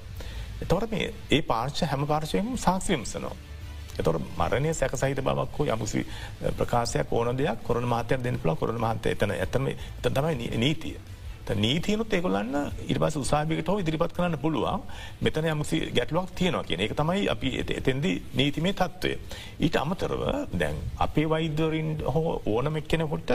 එතොර 0.62 0.86
මේ 0.90 1.12
ඒ 1.30 1.42
පාර්ශ 1.44 1.82
හැම 1.84 2.06
පාර්ශයම 2.06 2.56
සාක්ෂියම්සනවා. 2.56 3.34
එතොර 3.98 4.18
මරණය 4.18 4.74
සැක 4.74 4.94
සහිත 4.94 5.20
බවක් 5.20 5.58
හෝ 5.58 5.66
යමුසි 5.68 6.04
ප්‍රකාශයක් 6.56 7.12
ඕන 7.12 7.36
දෙයක් 7.36 7.62
කොරන 7.62 7.86
මාතයක් 7.86 8.20
දෙන්න 8.20 8.38
පුල 8.38 8.54
කොරන 8.56 8.78
මහත 8.78 9.06
එතන 9.08 9.32
ඇතම 9.32 9.66
තමයි 10.02 10.50
නීතිය. 10.56 10.96
නීතියනුත් 11.56 12.12
ඒකොලන්න 12.12 12.54
ඉරිබස් 12.86 13.16
උසාභිකට 13.16 13.68
හෝ 13.68 13.78
ඉදිරිපත් 13.78 14.12
කරන්න 14.12 14.38
පුළුවන් 14.38 14.82
මෙතන 15.20 15.46
යමසි 15.46 15.80
ගැටලුවක් 15.90 16.30
තියෙනවා 16.32 16.64
කියන 16.64 16.80
එක 16.80 16.94
තමයි 16.94 17.28
අපි 17.28 17.50
එතෙන්දි 17.72 18.12
නීතිමේ 18.32 18.72
තත්ත්වය. 18.74 19.12
ඊට 19.58 19.76
අමතරව 19.76 20.22
දැන් 20.54 20.76
අපේ 20.98 21.28
වෛද්‍යවරින් 21.28 21.96
හෝ 22.06 22.40
ඕනම 22.46 22.76
එක්කෙනකොට 22.76 23.32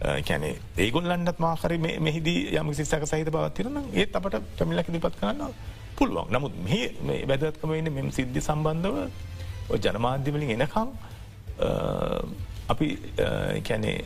කැනේ 0.00 0.54
ඒගොල්ලන්නත් 0.78 1.38
මාකර 1.38 1.72
මෙහිදී 2.00 2.54
යම 2.54 2.70
සිස්සක 2.72 3.04
සහිත 3.04 3.30
බවත්තිරන 3.30 3.78
ඒත් 3.92 4.14
අපට 4.14 4.38
පැමිලක් 4.54 4.88
ඉදිපත් 4.88 5.18
කරන්න 5.18 5.54
පුළුවන් 5.96 6.30
නමුත් 6.30 6.54
මේ 6.62 7.24
වැදත්කම 7.26 7.70
වෙන්න 7.70 7.92
මෙම 7.92 8.10
සිද්ධි 8.10 8.40
සම්බන්ධව 8.40 8.96
ජනමාධ්‍යවලින් 9.76 10.50
එනකම් 10.56 10.88
අපි 12.68 12.88
කැනේ 13.62 13.98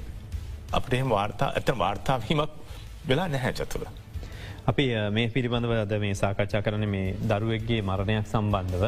අපට 0.73 0.95
එහෙම 0.95 1.11
වාර්තා 1.11 1.49
ඇත 1.51 1.79
වාර්තාවීමක් 1.79 2.51
වෙලා 3.09 3.29
නැහැ 3.29 3.53
චතුර. 3.53 3.87
අපි 4.67 4.85
මේ 5.11 5.29
පිළිබඳව 5.29 5.73
අද 5.77 5.95
මේ 6.01 6.15
සාකච්ඡා 6.15 6.63
කරන 6.63 6.89
මේ 6.89 7.15
දරුවෙක්ගේ 7.29 7.83
මරණයක් 7.83 8.27
සම්බන්ධව. 8.27 8.85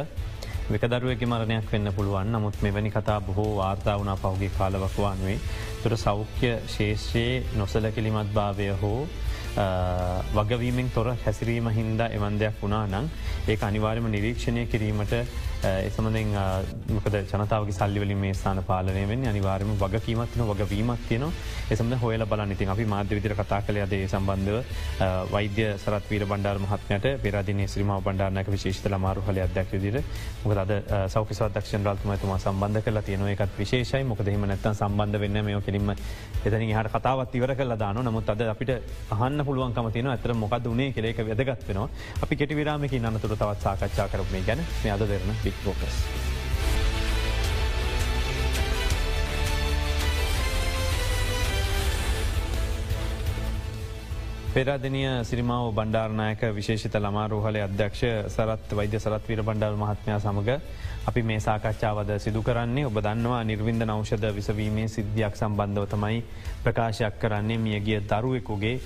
එක 0.71 0.85
දරුවගේ 0.87 1.27
මරණයක් 1.27 1.73
වෙන්න 1.73 1.93
පුළුවන්. 1.93 2.33
නමුත් 2.33 2.63
මෙවැනි 2.63 2.91
කතා 2.91 3.21
බොහෝ 3.21 3.57
වාර්තා 3.57 3.99
වනා 3.99 4.17
පහුගේ 4.17 4.51
කාලවක්වානුවේ. 4.59 5.39
තුර 5.83 5.97
සෞඛ්‍ය 5.97 6.51
ශේෂයේ 6.69 7.45
නොසල 7.57 7.91
කිලිමත් 7.91 8.31
භාවය 8.33 8.69
හෝ 8.83 9.07
වගවීමෙන් 9.57 10.91
තොර 10.91 11.09
හැසිරීම 11.17 11.71
හින්දා 11.71 12.09
එවන් 12.11 12.39
දෙයක් 12.39 12.61
වුණා 12.61 12.87
නං 12.89 13.11
ඒ 13.47 13.59
අනිවාර්යම 13.63 14.09
නිරීක්ෂණය 14.09 14.67
කිරීමට 14.67 15.15
එසමඳෙන් 15.65 16.35
මොකද 16.91 17.15
ජනතාවගේ 17.25 17.73
සල්ලිවලින් 17.73 18.19
මේ 18.19 18.35
ස්ථාන 18.35 18.63
පාලනය 18.63 19.05
වෙන් 19.07 19.27
අනිවාර්යම 19.27 19.71
වගකීමත්න 19.77 20.45
වගවීමක් 20.45 21.07
තියන 21.09 21.25
එසම 21.71 21.93
හොල 21.97 22.27
බල 22.27 22.45
ඉතින් 22.51 22.69
අපි 22.69 22.85
මාධ්‍ය 22.87 23.15
විදිර 23.15 23.35
කතා 23.35 23.63
කළ 23.63 23.81
අදේ 23.81 24.09
සම්බන්ධව 24.09 24.59
වෛද්‍ය 25.31 25.69
සරත්වීර 25.79 26.27
බණ්ඩාර 26.27 26.59
මහත්මයට 26.59 27.09
පෙරදින 27.23 27.65
ශ්‍රීම 27.67 27.95
බණ්ඩාරනක 28.01 28.49
විශේෂත 28.49 28.89
ලමාරු 28.89 29.23
හල 29.23 29.41
අධ්‍යක් 29.41 29.73
විදිර 29.73 30.03
මොකද 30.43 30.59
අද 30.59 30.73
සෞකසවදක්ෂ 31.09 31.75
රල්තුමතුමා 31.85 32.39
සම්බන්ධ 32.39 32.83
කල 32.83 33.01
තියෙන 33.01 33.27
එකත් 33.29 33.59
විශේෂයි. 33.59 34.05
මොකදහෙම 34.05 34.45
නැත්තන් 34.45 34.75
සම්බන්ධ 34.75 35.21
වෙන්න 35.21 35.45
මේ 35.45 35.61
කෙලින්ම 35.61 35.91
එතනි 35.91 36.73
හට 36.73 36.93
කතාවත් 36.95 37.35
ඉවර 37.35 37.55
කල 37.55 37.77
දාන 37.77 38.01
නමුත් 38.03 38.29
අද 38.29 38.43
අපිට 38.45 38.71
අහන්න 39.11 39.44
පුළුවන්කම 39.49 39.91
තියෙන 39.97 40.13
ඇතර 40.13 40.35
මොකද 40.45 40.71
වනේ 40.75 40.93
කෙලෙක 40.93 41.19
වැදගත් 41.29 41.69
වෙනවා. 41.69 41.89
අපි 42.23 42.37
කෙටි 42.37 42.57
විරාමක 42.61 42.95
අනතුර 43.11 43.37
තවත් 43.37 43.61
සාකච්ඡා 43.67 44.09
කරපුේ 44.09 44.47
ගැන 44.47 44.65
මේ 44.85 44.95
අද 44.95 45.09
දෙරන 45.09 45.37
බික් 45.45 45.69
ෝකස්. 45.73 46.34
පෙරාදනය 54.55 55.01
සිරිමාව 55.25 55.69
බණ්ඩාරණයක 55.75 56.43
විශේෂිත 56.55 56.95
ළමාරෝහල 56.97 57.57
අධ්‍යක්ෂ 57.59 58.03
සරත් 58.29 58.75
වෛද්‍ය 58.79 58.99
සරත්වීර 58.99 59.41
බණ්ඩල් 59.43 59.77
මහත්මයා 59.77 60.19
සමඟ 60.21 60.51
අපි 61.05 61.23
මේ 61.23 61.41
සාකච්ඡාවද 61.41 62.11
සිදු 62.19 62.41
කරන්නේ. 62.41 62.85
ඔබ 62.87 62.97
දන්නවා 62.97 63.41
නිර්වින්ද 63.43 63.83
නෞෂධ 63.83 64.27
විසවීමේ 64.33 64.87
සිද්ධියක් 64.89 65.35
සම්බන්ධව 65.35 65.87
තමයි 65.89 66.21
ප්‍රකාශයක් 66.65 67.17
කරන්නේ 67.19 67.59
මියගිය 67.59 67.99
දරුවෙකුගේ 68.03 68.77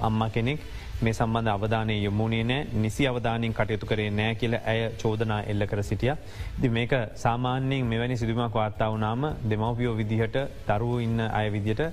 අම්ම 0.00 0.22
කෙනෙක්. 0.30 0.60
මේ 1.00 1.12
සම්බන්ධ 1.12 1.50
අවධානය 1.50 1.96
යොමුණේ 1.98 2.44
නෑ. 2.44 2.66
නිසි 2.74 3.06
අවධානින් 3.06 3.52
කටයුතු 3.52 3.86
කරේ 3.86 4.10
නෑ 4.12 4.34
කියල 4.36 4.56
ඇය 4.62 4.80
චෝදනා 4.96 5.42
එල්ල 5.44 5.66
කර 5.66 5.82
සිටිය. 5.82 6.14
දි 6.60 6.68
මේක 6.70 6.94
සාමාන්‍යයෙන් 7.16 7.84
මෙවැනි 7.86 8.16
සිදුමක් 8.16 8.54
වාර්තා 8.54 8.88
වනාම 8.90 9.28
දෙමවපියෝ 9.44 9.94
විදිහට 9.96 10.40
දරුව 10.68 10.96
ඉන්න 11.00 11.20
අය 11.30 11.52
විදියට 11.52 11.84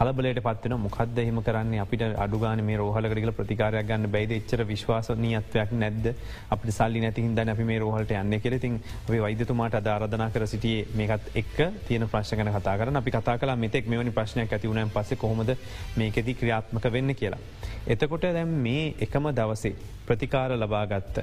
කලබලට 0.00 0.38
පත්වන 0.40 0.80
මොකක්ද 0.80 1.18
එහෙම 1.20 1.38
කරන්නේ 1.44 1.80
අපිට 1.82 2.02
අඩුගාන 2.24 2.60
මේ 2.64 2.76
රෝහලකරල 2.80 3.32
ප්‍රතිකාරයක් 3.38 3.88
ගන්න 3.88 4.12
බයිද 4.14 4.30
එච්චර 4.32 4.62
විශ්වාසනීයත්වයක් 4.64 5.74
නැද්ද 5.82 6.06
අපට 6.54 6.70
සල්ලි 6.76 7.02
නැති 7.04 7.24
හිදන්න 7.26 7.52
අපි 7.54 7.66
මේ 7.70 7.80
රෝහලට 7.82 8.14
යන්න 8.16 8.36
කෙරතින් 8.40 8.78
අපි 9.02 9.18
වෛදතුමාට 9.24 9.76
අධාරධනා 9.80 10.30
කර 10.30 10.46
සිටියේ 10.52 10.86
මේකත් 10.96 11.36
එක් 11.36 11.52
තියෙන 11.88 12.08
ප්‍රශ්න 12.08 12.52
කතා 12.56 12.76
කරන 12.80 13.00
අපි 13.02 13.14
කතා 13.16 13.36
කලා 13.38 13.56
මෙතෙක් 13.64 13.90
මෙවැනි 13.92 14.14
ප්‍රශ්නයක් 14.18 14.54
ඇතිවුණයන් 14.56 14.92
පස 14.94 15.12
කොහොමද 15.20 15.52
මේකෙති 15.96 16.34
ක්‍රියාත්මක 16.34 16.88
වෙන්න 16.90 17.14
කියලා. 17.14 17.40
එතකොට 17.86 18.24
දැම් 18.30 18.56
මේ 18.64 18.86
එකම 18.98 19.28
දවසේ 19.32 19.74
ප්‍රතිකාර 20.06 20.56
ලබාගත්ත. 20.56 21.20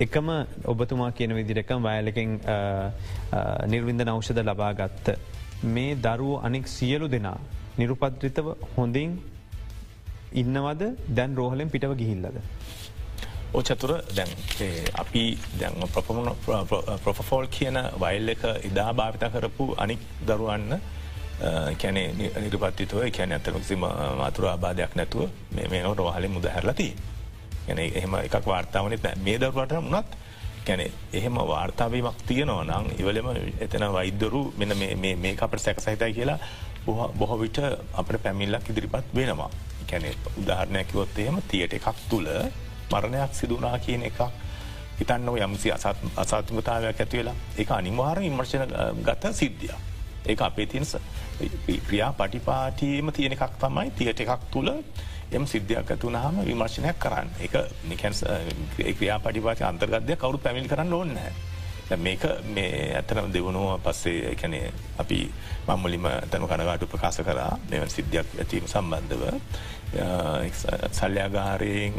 එකම 0.00 0.32
ඔබතුමා 0.66 1.12
කියන 1.12 1.36
විදිරකම් 1.38 1.86
වයලකින් 1.88 2.40
නිර්වින්ද 3.68 4.04
නෞෂධ 4.04 4.42
ලබාගත්ත. 4.44 5.14
මේ 5.66 5.94
දරුව 5.96 6.42
අනෙක් 6.42 6.66
සියලු 6.68 7.08
දෙනා 7.08 7.38
නිරුපද්‍රිතව 7.78 8.48
හොඳින් 8.74 9.10
ඉන්නවද 10.32 10.82
දැන් 11.08 11.36
රෝහලෙන් 11.36 11.70
පිටව 11.70 11.94
ගිහිල්ලද. 11.96 12.36
ඕචතුර 13.54 13.92
දැන් 14.16 14.30
අපි 14.94 15.22
දැන් 15.60 15.74
ප්‍රපමණ 15.88 16.30
ප්‍රොෆෆෝල් 17.04 17.46
කියන 17.48 17.78
වයිල් 18.00 18.28
එක 18.28 18.44
ඉදා 18.64 18.90
භාවිත 18.92 19.24
කරපු 19.32 19.74
අනික් 19.78 20.00
දරුවන්න 20.26 20.78
කැනේ 21.80 22.30
නිරපත්තිතුව 22.36 23.02
කැන 23.10 23.32
ඇතරමසි 23.32 23.76
මාතුර 23.76 24.46
ආබාධයක් 24.46 24.96
නැතුව 24.96 25.28
මේ 25.52 25.82
නොට 25.82 25.98
රෝහලි 25.98 26.28
මුද 26.28 26.48
හැරලති. 26.48 26.88
ගැන 27.66 27.78
එහෙම 27.80 28.14
එකක් 28.18 28.46
වාර්තාවනෙත් 28.46 29.06
මේ 29.18 29.38
දරුවට 29.38 29.72
මුණත් 29.82 30.16
කැනෙ 30.66 30.86
එහෙම 31.12 31.36
වාර්තාවීමක් 31.44 32.20
තියනවා 32.28 32.64
නං 32.64 32.86
ඉවලම 32.98 33.28
එතන 33.60 33.84
වෛද්‍යරු 33.92 34.42
මෙන 34.58 34.72
මේ 34.98 35.34
අපට 35.38 35.60
සැක 35.60 35.80
සහිතයි 35.80 36.12
කියලා 36.12 36.38
බොහෝ 36.86 37.38
විට 37.38 37.58
අපට 37.94 38.22
පැමිල්ලක් 38.22 38.70
ඉදිරිපත් 38.70 39.14
වෙනවා. 39.14 39.50
කැනෙ 39.86 40.10
උදාහරණයකිවොත් 40.38 41.18
එහෙම 41.18 41.38
තියට 41.48 41.74
එකක් 41.74 41.88
තුළ 42.10 42.28
මරණයක් 42.92 43.32
සිදුනා 43.32 43.78
කියන 43.78 44.02
එකක් 44.02 44.20
හිතන්න 44.98 45.28
යම්සි 45.38 45.72
අසාත්මතාවයක් 46.16 47.00
ඇතිවෙලා 47.00 47.34
එක 47.58 47.70
අනිවාර 47.70 48.22
ඉමර්ශන 48.22 48.72
ගත 49.04 49.34
සිද්ධිය. 49.34 49.74
ඒ 50.26 50.36
අපේ 50.40 50.66
තියනස 50.66 50.96
ක්‍රියා 51.88 52.12
පටිපාටීම 52.12 53.12
තියෙන 53.12 53.32
එකක් 53.32 53.58
තමයි 53.60 53.90
තියට 53.90 54.20
එකක් 54.20 54.48
තුළ 54.50 54.70
එම 55.32 55.46
සිද්ධයක් 55.46 55.90
ඇතුනහම 55.90 56.40
විමර්ශනයක් 56.46 56.98
කරන්න 56.98 57.28
එක 57.40 57.54
නිකැන්ස් 57.88 58.24
ක්‍රියා 58.76 59.18
පටිපාති 59.18 59.64
අන්තර්ගත්ය 59.64 60.16
කවරු 60.16 60.38
පැමිල් 60.38 60.68
කරන්න 60.68 60.92
ඕන්නෑ. 60.92 61.32
මේක 61.94 62.24
මේ 62.44 62.94
ඇතනම් 62.96 63.32
දෙවනුව 63.32 63.80
පස්සේ 63.80 64.32
එකනේ 64.32 64.72
අපි 64.98 65.18
මම්මලිම 65.68 66.08
තැනු 66.30 66.48
කනගාටු 66.48 66.86
ප්‍රකාශ 66.86 67.22
කරා 67.22 67.58
මෙවන් 67.70 67.88
සිද්ධයක් 67.88 68.26
ඇතිීම 68.38 68.66
සම්බන්ධව 68.66 69.22
සල්්‍යයාගාරයෙන් 70.92 71.94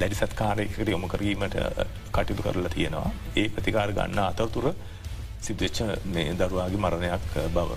දැඩි 0.00 0.14
සත්කාරයකට 0.16 0.88
යොම 0.88 1.06
කරීමට 1.08 1.56
කටයුතු 2.12 2.42
කරලා 2.42 2.68
තියෙනවා 2.68 3.10
ඒ 3.36 3.48
ප්‍රතිකාර 3.48 3.92
ගන්න 3.92 4.18
අතරතුර 4.20 4.74
සිද්ධච්ච 5.40 5.78
මේ 6.06 6.34
දරුවාගේ 6.34 6.78
මරණයක් 6.78 7.24
බව. 7.54 7.70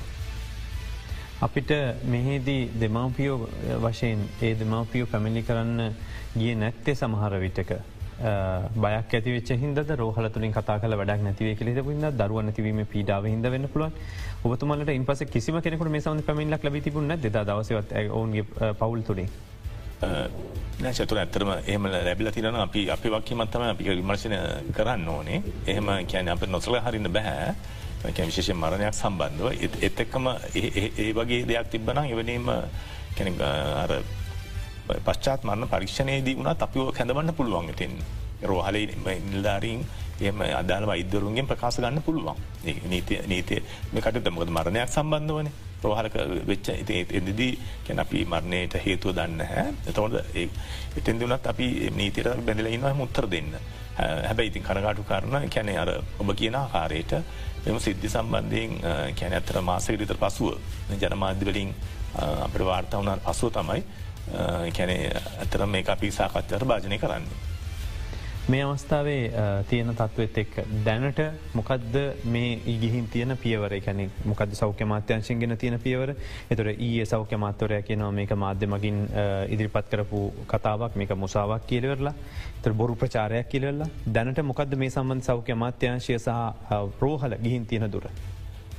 අපිට 1.42 1.72
මෙහිදී 2.06 2.62
දෙමවපියෝ 2.80 3.50
වශයෙන් 3.84 4.30
ඒ 4.42 4.54
දෙමවපියෝ 4.60 5.08
පැමිලි 5.08 5.44
කරන්න 5.44 5.94
ගිය 6.38 6.56
නැත්තේ 6.56 6.96
සමහර 6.96 7.40
විටක. 7.40 7.72
බයක් 8.16 9.14
ඇතිවෙච 9.14 9.50
හිද 9.54 9.80
රෝහල 9.96 10.28
තුළින් 10.30 10.54
කතා 10.54 10.80
කල 10.80 10.96
වැඩක් 10.96 11.22
නැතිවේ 11.22 11.56
කෙ 11.56 11.66
හිද 11.66 11.82
දරුව 12.18 12.42
නැතිවීම 12.42 12.86
පීඩාව 12.88 13.26
හිද 13.26 13.44
වෙන්න 13.46 13.68
පුළුවන්. 13.68 13.92
ඔබතුමලට 14.44 14.90
ඉන් 14.90 15.06
පස 15.06 15.26
කිසිම 15.28 15.62
කෙනෙකුට 15.62 15.92
මේ 15.92 16.02
සඳ 16.02 16.24
පැමිල්ලක් 16.24 16.64
ලබිතිබුණ 16.64 17.18
දෙද 17.18 17.26
දවසවත් 17.26 17.92
ඔවුන්ගේ 18.10 18.74
පවුල් 18.74 19.02
තුළින්. 19.02 19.30
චතුර 20.92 21.18
ඇතරම 21.18 21.52
එහම 21.66 21.88
ලැබිල 21.88 22.32
තිරන 22.32 22.56
අපි 22.58 22.90
අපි 22.90 23.10
වක්කීමත්තම 23.10 23.62
අපි 23.64 23.84
විමර්ශනය 23.92 24.38
කරන්න 24.72 25.08
ඕනේ. 25.08 25.42
එහෙම 25.68 25.88
කියන 26.08 26.30
අප 26.30 26.48
නොසල 26.48 26.80
හරින්න 26.80 27.12
බැහැ 27.12 27.56
විශේෂ 28.04 28.54
මරණයක් 28.54 28.94
සම්බන්ධව. 28.94 29.48
එත් 29.82 30.00
එක්කම 30.00 30.28
ඒ 30.56 31.14
වගේ 31.14 31.46
දෙයක් 31.46 31.68
තිබ්බනම් 31.70 32.06
එවනීම 32.06 32.50
අර 33.42 33.92
පශ්චාත් 34.88 35.44
මරණ 35.44 35.68
පරීක්ෂණයේදී 35.68 36.36
වුණත් 36.36 36.62
අපිෝ 36.62 36.88
හැඳවන්න 36.92 37.34
පුළුවන් 37.34 37.74
තින් 37.74 37.94
රෝහල 38.44 38.78
නිල්ධාරීන් 39.26 39.86
එම 40.22 40.42
අදාළ 40.54 40.86
වෛද්‍යරුන්ගෙන් 40.86 41.48
ප්‍රකාශ 41.48 41.78
ගන්න 41.78 42.02
පුළුවන්. 42.02 42.38
නීතිය 42.86 43.22
නීතිය 43.26 43.62
මේකට 43.94 44.30
මොකද 44.30 44.50
මරණයක් 44.50 44.90
සම්බන්ධ 44.90 45.34
වන 45.34 45.50
රෝහලක 45.84 46.16
වෙච්ච 46.46 46.70
එදී 47.12 47.52
කැන 47.86 48.00
අපි 48.00 48.26
මරණයට 48.26 48.78
හේතුව 48.78 49.12
දන්න 49.14 49.42
හැ 49.44 49.66
එතවට 49.86 50.16
එතෙන් 50.96 51.20
දුනත් 51.20 51.48
අපි 51.48 51.68
නීතිර 51.92 52.30
බැඳල 52.40 52.68
ඉන්නවා 52.68 52.94
මුත්තර 52.94 53.28
දෙන්න. 53.28 53.52
හැබැයි 53.98 54.50
ඉතින් 54.50 54.64
කනගාටු 54.64 55.04
කරන 55.04 55.50
කැනෙ 55.50 55.78
අර 55.78 55.92
ඔබ 56.20 56.30
කියන 56.34 56.56
ආකාරයට 56.56 57.14
මෙම 57.66 57.80
සිද්ධි 57.80 58.10
සම්බන්ධයෙන් 58.10 58.72
කැන 59.16 59.34
ඇතර 59.34 59.62
මාසකරිත 59.62 60.16
පසුව 60.16 60.58
ජනමාධ්‍යවලින් 60.94 61.70
අපට 62.16 62.62
වාර්තා 62.62 63.00
වුණන් 63.00 63.22
පසුව 63.22 63.52
තමයි 63.52 63.84
කැනේ 64.78 65.12
ඇතර 65.42 65.66
මේ 65.66 65.84
අපි 65.98 66.12
සාකච්චර 66.12 66.66
භාජනය 66.66 66.98
කරන්නේ. 66.98 67.44
මේ 68.48 68.62
අවස්ථාවේ 68.64 69.22
තියෙන 69.70 69.88
තත්ත්වත් 69.90 70.38
එක් 70.42 70.58
දැනට 70.86 71.20
මොකක්ද 71.58 71.96
මේ 72.34 72.60
ඉගිහින් 72.74 73.08
තියන 73.14 73.38
පියවර? 73.44 73.74
කැනෙ 73.86 74.10
මොකද 74.26 74.54
සෞඛ්‍ය 74.60 74.86
මාත්‍යංශයෙන් 74.86 75.40
ගෙන 75.40 75.58
තියෙන 75.58 75.80
පියවර? 75.80 76.14
එතුර 76.52 76.70
ඒ 76.70 77.06
සෞඛ්‍ය 77.06 77.40
මාත්වරය 77.46 77.82
කියනවා 77.88 78.12
මේක 78.12 78.36
මාධ්‍ය 78.44 78.68
මගින් 78.68 79.02
ඉදිරිපත් 79.50 79.90
කරපු 79.90 80.22
කතාවක් 80.54 80.96
මේක 80.96 81.16
මුසාවක් 81.24 81.66
කියලවෙරලා 81.72 82.14
තර 82.62 82.74
බොරු 82.74 82.96
ප්‍රචාරයක් 82.96 83.50
කියලවෙල්ලා 83.50 83.90
දැනට 84.06 84.44
මොකද 84.52 84.78
මේ 84.78 84.94
සම්බන්ධ 84.96 85.26
සෞඛ්‍ය 85.30 85.58
මාත්‍යංශය 85.66 86.20
සහ 86.20 86.30
ප්‍රෝහල 87.00 87.38
ගිහින් 87.46 87.66
තියෙන 87.66 87.92
දුර. 87.92 88.06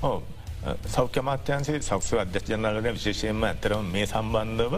ඕ 0.02 0.22
සෞඛ්‍ය 0.86 1.22
මාත්‍යන්සේ 1.22 1.80
සක්ෂ 1.80 2.12
අධ්‍යශ 2.16 2.48
ජනලන 2.48 2.88
විශේෂයෙන්ම 2.88 3.44
ඇතරම 3.44 3.90
මේ 3.92 4.06
සම්බන්ධව 4.06 4.74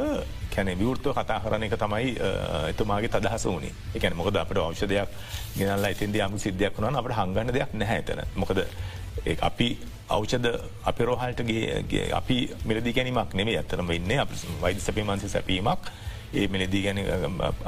කැන 0.54 0.70
විවෘත්ව 0.74 1.14
කතා 1.14 1.38
කරන 1.40 1.62
එක 1.62 1.76
තමයි 1.76 2.14
එතුමාගේ 2.68 3.10
තදහස 3.10 3.46
වුණේ. 3.46 3.72
එකන 3.94 4.16
මොකද 4.16 4.36
අපට 4.36 4.58
අවෂදයක් 4.58 5.08
ගෙනල්ලා 5.56 5.90
ඉතින්ද 5.90 6.18
යම 6.18 6.38
සිද්ධයක් 6.38 6.76
වුණන 6.76 6.96
අපට 6.96 7.14
හංගන්න 7.14 7.54
දෙයක් 7.54 7.72
නැහැතන 7.74 8.24
මොකද 8.34 8.64
අපි 9.40 9.68
අවෂද 10.10 10.46
අපි 10.84 11.02
රෝහල්ටගේ 11.04 12.04
අපි 12.12 12.36
මිලදි 12.64 12.92
ගැනීමක් 12.92 13.34
නෙේ 13.34 13.56
ඇතරම 13.56 13.90
ඉන්න 13.90 14.12
වෛද 14.60 14.80
සැපි 14.80 15.02
මන්සි 15.02 15.28
සැපීමක්. 15.28 15.90
ඒ 16.30 16.48
මිලදී 16.48 16.82
ගැන 16.82 16.98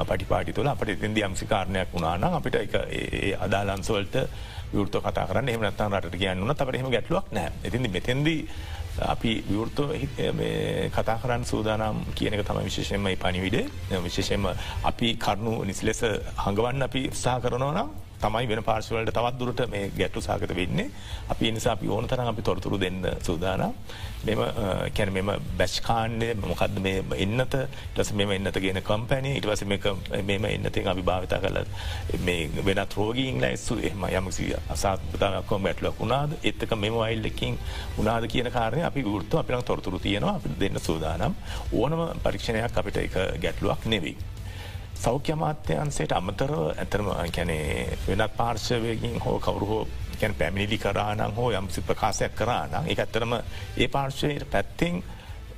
පටි 0.01 0.25
පාටි 0.25 0.53
තුළ 0.53 0.67
අපට 0.67 0.89
ඉතින්ද 0.89 1.17
යම්සිකාරණයක් 1.19 1.93
වුණාන 1.93 2.23
අපිට 2.31 2.55
ඒ 2.55 3.33
අදාලන්සවලට 3.37 4.17
විවෘත 4.71 4.95
කතා 5.01 5.27
කරන්න. 5.27 5.49
එහමනත්තන් 5.49 5.97
රට 5.97 6.17
කියන්න 6.17 6.45
තට 6.51 6.75
එහම 6.75 6.91
ගැටලුවක් 6.91 7.31
නෑ 7.31 7.49
ඇතිදි 7.63 7.89
මෙතැන්දී 7.89 8.39
අපි 9.07 9.31
විවෘත 9.47 9.79
කතා 10.91 11.17
කරන්න 11.17 11.45
සූදානම් 11.45 12.05
කියනක 12.13 12.43
තම 12.43 12.61
විශේෂයෙන්ම 12.61 13.09
පනිවිඩ 13.17 13.57
විශේෂයෙන්ම 14.03 14.47
අපි 14.83 15.15
කරුණු 15.17 15.63
නිසි 15.63 15.85
ලෙස 15.85 16.01
හඟවන්න 16.37 16.83
අපි 16.83 17.07
උත්සා 17.07 17.39
කරනවනම් 17.39 17.89
තමයි 18.23 18.47
වෙන 18.51 18.63
පාර්ශවලට 18.69 19.13
තවත් 19.17 19.39
දුරට 19.39 19.61
මේ 19.73 19.91
ගැට්ටු 19.97 20.21
සාගත 20.21 20.55
වෙන්නේ. 20.55 20.89
අපි 21.29 21.51
නිසා 21.51 21.73
අපි 21.73 21.87
ඕන 21.87 22.07
තරම් 22.07 22.27
අපි 22.33 22.41
තොරතුරු 22.41 22.79
දෙන්න 22.79 23.01
සූදාන 23.21 23.63
මෙම 24.25 24.41
කැන 24.95 25.13
මෙම 25.13 25.31
බැස්්කාන්ඩය 25.57 26.33
මොකක්ද 26.41 26.79
මේ 26.79 27.03
එන්නත? 27.17 27.55
ටස 27.95 28.13
මෙම 28.13 28.31
එන්නත 28.31 28.59
ගෙන 28.65 28.81
කම්පැනි 28.89 29.35
ඉටවස 29.39 29.63
මෙම 29.65 30.45
එන්නතින් 30.45 30.91
අපි 30.93 31.01
භාවිතා 31.01 31.39
කල 31.39 31.57
මේ 32.25 32.65
වෙනත් 32.65 32.97
රෝගීන් 32.97 33.41
ලැස්සු 33.41 33.79
එහම 33.81 34.05
යමසිය 34.11 34.53
අසාත්තාකොම් 34.69 35.63
බැටලක් 35.63 35.99
වුණාද 35.99 36.37
එත්තක 36.43 36.75
මෙම 36.77 36.99
වයිල්ලකින් 37.01 37.57
උනාද 37.97 38.27
කියන 38.33 38.51
කාරය 38.51 38.83
අපි 38.83 39.03
ගෘත්තු 39.03 39.37
අපින 39.37 39.63
තොරතුරු 39.63 39.99
තියෙනවා. 39.99 40.35
අපි 40.35 40.49
දෙන්න 40.59 40.79
සූදානම්. 40.79 41.33
ඕනම 41.73 42.01
පරීක්ෂණයක් 42.23 42.77
අපිට 42.77 42.97
එක 42.97 43.17
ගැටලුවක් 43.41 43.85
නෙවෙයි. 43.85 44.15
සෞඛ්‍ය 45.01 45.33
අමාත්‍යන්සේට 45.33 46.11
අමතරව 46.11 46.59
ඇතරම 46.73 47.07
කැනේ 47.31 47.97
වෙනත් 48.03 48.37
පාර්ශවයකින් 48.37 49.17
හෝ 49.19 49.39
කවරුහෝ 49.39 49.87
කැන 50.19 50.35
පැමිණිලි 50.35 50.77
කරානං 50.79 51.35
හෝ 51.35 51.49
යම්සි 51.51 51.81
ප්‍රකාශයක් 51.83 52.35
කරානම් 52.35 52.85
එක 52.87 52.99
ඇත්තරම 52.99 53.33
ඒ 53.33 53.87
පාර්ශවයට 53.87 54.45
පැත්තිෙන් 54.47 55.03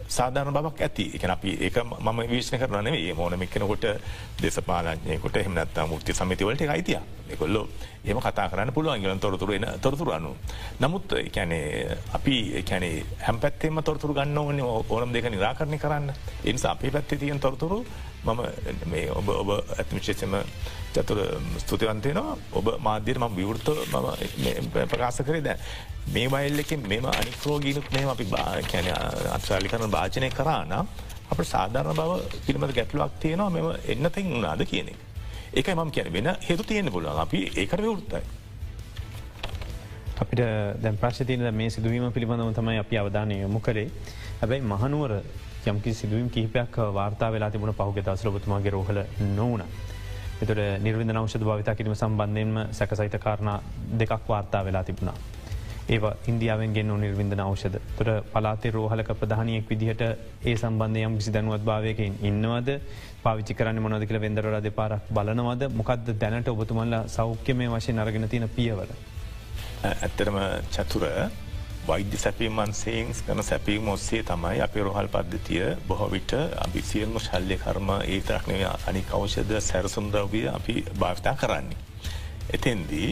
සාධාන 0.07 0.53
බවක් 0.53 0.81
ඇති. 0.81 1.05
එක 1.15 1.25
අපි 1.25 1.57
ඒක 1.59 1.77
ම 1.83 2.19
විශ්න 2.29 2.57
කරනේ 2.57 3.13
මෝනමික්කනකොට 3.13 3.85
දෙසපාලඥයකොට 4.41 5.37
එහමනත් 5.37 5.77
මුෘති 5.87 6.13
සමිතිවලට 6.13 6.61
අයිතිය 6.67 6.99
එකොල්ලො 7.29 7.67
එම 8.05 8.19
කතා 8.19 8.49
කරන්න 8.49 8.73
පුළුවන් 8.73 9.01
ගලන් 9.01 9.19
තොරතුර 9.19 9.53
එන 9.53 9.67
තොරතුරන්නු. 9.81 10.35
නමුත් 10.79 11.13
කැනේ 11.31 11.97
අපි 12.13 12.63
කැනේ 12.63 13.03
හැම් 13.19 13.39
පැත්තෙම 13.39 13.83
තොරතුර 13.83 14.13
ගන්න 14.13 14.37
ඕන 14.37 14.61
ඕනම් 14.89 15.13
දෙක 15.13 15.27
නිරාකරණය 15.27 15.77
කරන්න. 15.77 16.13
එනිසා 16.43 16.71
අපේ 16.71 16.91
පැත්තේ 16.91 17.17
තියෙන් 17.17 17.39
තොරතුරු 17.39 17.85
මම 18.25 18.41
මේ 18.85 19.09
ඔබ 19.11 19.27
ඔබ 19.29 19.49
ඇත්මිශේෂම 19.51 20.35
චතුර 20.95 21.19
ස්තුතිවන්තයනවා 21.59 22.35
ඔබ 22.53 22.67
මාධ්‍යයට 22.79 23.19
ම 23.19 23.35
විවෘත 23.35 23.67
මම 23.93 24.67
ප්‍රකාශ 24.87 25.21
කරේ. 25.23 25.41
දැ 25.41 25.57
මේ 26.13 26.27
වයිල්ලකින් 26.27 26.87
මෙම 26.87 27.05
අනික්‍රෝගීනුත් 27.11 27.87
මෙම 27.93 28.09
අපි 28.09 28.25
කැන 28.71 28.87
අත්ශාලි 29.37 29.67
කරන 29.67 29.91
භාජනය 29.91 30.29
කරානම් 30.31 30.87
අප 31.31 31.39
සාධාරණ 31.45 31.95
බව 31.95 32.11
පිළිමද 32.45 32.73
ගැටලුවක් 32.73 33.19
තියෙනවා. 33.19 33.49
මෙම 33.49 33.67
එන්නතින් 33.87 34.31
උනාද 34.33 34.65
කියනෙ. 34.65 34.93
ඒකයි 35.53 35.75
මම 35.75 35.91
කියන 35.91 36.13
වෙන 36.13 36.29
හෙතු 36.47 36.63
තියෙන 36.63 36.91
පුලන් 36.91 37.07
අපි 37.25 37.39
ඒකට 37.55 37.81
විවෘත්තයි. 37.81 38.23
අපිට 40.21 40.41
දැන් 40.83 40.97
ප්‍රශ්තියන 40.97 41.47
මේ 41.53 41.69
සිදුවීම 41.69 42.11
පිළිබඳව 42.11 42.53
තමයි 42.53 42.79
අපි 42.79 42.97
අවධානය 42.97 43.41
යොමු 43.41 43.59
කරේ. 43.59 43.89
හැබැයි 44.41 44.63
මහනුවර 44.63 45.11
යම්කි 45.67 45.93
සිදුවම් 45.93 46.29
කිහිපයක් 46.29 46.77
වාර්තා 46.93 47.31
වෙලා 47.31 47.51
තිබුණ 47.51 47.73
පහුග 47.73 47.99
දස්ලබතුමාගේ 47.99 48.71
රෝහල 48.71 48.99
නොවන. 49.31 49.63
එතුට 50.41 50.59
නිර්විද 50.79 51.09
නෞෂද 51.09 51.43
භාවිතා 51.43 51.75
කිරීම 51.75 51.95
සම්බන්ධයෙන්ම 51.95 52.57
සැකසහිත 52.71 53.15
කාරණ 53.19 53.51
දෙකක් 53.93 54.27
වාර්තා 54.27 54.65
වෙලා 54.65 54.83
තිබුණා. 54.83 55.15
ඒ 55.85 55.99
ඉන්දියාවෙන් 56.27 56.73
ගෙන් 56.73 56.91
නිර්විද 56.95 57.33
නෞෂද 57.35 57.75
තුර 57.97 58.07
පලාතේ 58.33 58.71
රෝහලක 58.71 59.09
ප්‍රධානයක් 59.13 59.69
විදිහට 59.69 60.01
ඒ 60.01 60.55
සම්බන්ධයම් 60.55 61.15
විසි 61.15 61.33
දැනුවත් 61.33 61.63
භාවයකින් 61.63 62.13
ඉන්නවද 62.21 62.69
පාවිචි 63.23 63.53
කරන්න 63.53 63.81
මොනොද 63.81 64.03
කියල 64.03 64.19
වෙදරල 64.19 64.59
දෙපාරක් 64.61 65.09
බලනවද 65.11 65.71
මොකක්ද 65.71 66.13
දැනට 66.17 66.47
ඔබතුමල්ල 66.49 66.95
සෞඛ්‍යමය 67.07 67.67
වශයෙන් 67.69 67.99
අරගෙන 67.99 68.29
තියෙන 68.29 68.49
පියවල. 68.49 68.91
ඇත්තරම 69.83 70.37
චතුර 70.71 71.03
වෛද්‍ය 71.87 72.17
සැපීමන්සයෙන් 72.17 73.11
කන 73.19 73.43
සැපීම 73.43 73.87
ඔස්සේ 73.87 74.23
තමයි 74.23 74.61
අපි 74.61 74.79
රොහල් 74.79 75.07
පද්ධතිය 75.07 75.63
බොහෝ 75.87 76.11
විට 76.11 76.33
අපි 76.57 76.81
සියල්ම 76.81 77.17
ශල්්‍ය 77.19 77.57
කර්ම 77.57 77.89
ඒතරක්නය 78.05 78.59
අනි 78.87 79.01
කවෂද 79.03 79.51
සැරසුන්ද්‍රවිය 79.61 80.47
අපි 80.49 80.75
භාවිතා 80.99 81.35
කරන්නේ. 81.35 81.77
එතෙන්දී 82.49 83.09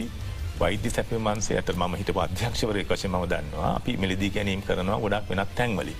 වෛද්‍ය 0.58 0.90
සැපිමන්සේ 0.90 1.56
ඇත 1.56 1.74
ම 1.76 1.94
හිට 1.94 2.14
අධ්‍යක්ෂවරය 2.16 2.84
කශ 2.84 3.04
ම 3.06 3.18
දන්නවා 3.26 3.74
අපි 3.76 3.96
මිලදී 3.96 4.30
ගැනීම් 4.30 4.62
කරනවා 4.62 4.98
ගොඩක් 4.98 5.28
වෙනත් 5.30 5.54
තැන්වලි. 5.54 5.94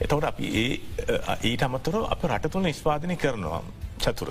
එතවට 0.00 0.24
අපි 0.24 0.46
ඒ 0.56 0.70
ඊට 1.44 1.62
අමතුර 1.62 1.96
අප 2.06 2.24
රටතුළ 2.24 2.64
නිස්පාදනය 2.64 3.16
කරනවා 3.16 3.62
චතුර. 3.98 4.30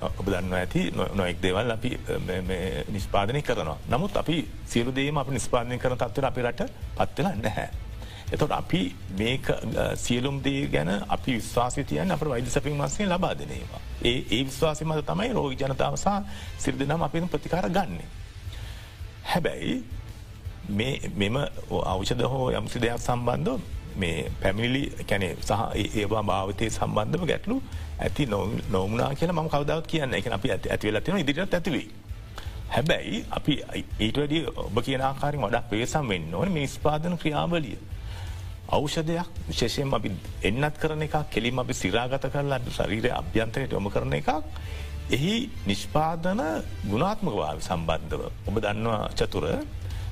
ඔබ 0.00 0.26
දන්න 0.26 0.52
ඇති 0.54 0.90
නොෙක් 0.92 1.40
දේවල් 1.42 1.70
අපි 1.70 1.90
නිස්පාදනය 2.88 3.42
කරනවා. 3.42 3.78
නමුත් 3.90 4.16
අපි 4.16 4.36
සියලු 4.66 4.94
දේම 4.94 5.18
අප 5.18 5.28
නිස්පාදනය 5.30 5.78
කරන 5.78 5.98
තත්වර 5.98 6.26
අපි 6.26 6.42
රට 6.42 6.70
පත්වෙලා 6.96 7.34
නැහැ. 7.36 7.68
එතොට 8.30 8.52
අපි 8.52 8.94
මේ 9.18 9.40
සියලුම් 9.96 10.40
දේ 10.44 10.66
ගැන 10.66 10.90
අපි 11.08 11.32
විශ්වාසය 11.32 11.84
තියන් 11.84 12.10
අප 12.10 12.20
වෛද 12.22 12.46
සැපින් 12.46 12.78
වන්සේ 12.78 13.06
ලබාදනේවා. 13.06 13.80
ඒ 14.04 14.18
ඒ 14.30 14.44
විශ්වාසය 14.44 14.84
මත 14.84 15.06
තමයි 15.06 15.32
රෝග 15.32 15.52
ජනතාවසා 15.54 16.22
සිරිදිනම් 16.58 17.02
අපින 17.02 17.28
ප්‍රතිකාර 17.28 17.68
ගන්න. 17.68 17.98
හැබැයි 19.24 19.84
මෙම 21.16 21.36
අවෂද 21.84 22.22
හෝ 22.24 22.50
යම්සි 22.52 22.78
දෙයක් 22.78 23.00
සම්බන්ධ 23.00 23.77
මේ 23.98 24.30
පැමිලි 24.40 24.82
කැනේ 25.04 25.32
සහ 25.40 25.52
ඒවා 25.94 26.22
භාවතය 26.22 26.70
සම්බන්ධම 26.70 27.24
ගැටලු 27.26 27.56
ඇති 27.98 28.26
නොමුණනා 28.26 29.12
කියල 29.14 29.32
ම 29.32 29.48
කවදාව 29.48 29.82
කියන්න 29.84 30.14
එක 30.14 30.26
අපි 30.28 30.50
ඇති 30.50 30.70
ඇතිවෙලතින 30.70 31.18
ඉදිරිට 31.18 31.54
ඇතිවී. 31.54 31.88
හැබැයි 32.68 33.24
අපි 33.30 33.54
ඊට 34.00 34.16
වැඩි 34.16 34.40
ඔබ 34.58 34.78
කියන 34.80 35.02
ආකාරින් 35.02 35.42
වඩක් 35.42 35.70
පේසම් 35.70 36.08
වෙන්න 36.08 36.34
ඕන 36.34 36.52
මේ 36.52 36.66
ස්පාදන 36.68 37.16
ක්‍රියාවලිය. 37.16 37.78
අවෂධයක් 38.70 39.28
විශේෂයෙන් 39.48 39.94
අපි 39.94 40.10
එන්නත් 40.42 40.76
කරන 40.78 41.02
එක 41.02 41.16
කෙලිම 41.30 41.58
අපි 41.58 41.74
සිරාගත 41.74 42.24
කරලා 42.28 42.60
ශරීරය 42.70 43.10
අභ්‍යන්තරයට 43.12 43.72
යොම 43.72 43.88
කරන 43.88 44.12
එකක් 44.12 44.30
එහි 45.10 45.34
නිෂ්පාදන 45.66 46.40
ගුණාත්මක 46.84 47.34
භාව 47.34 47.60
සම්බන්ධව. 47.60 48.22
ඔබ 48.48 48.54
දන්නවා 48.56 49.08
චතුර 49.10 49.44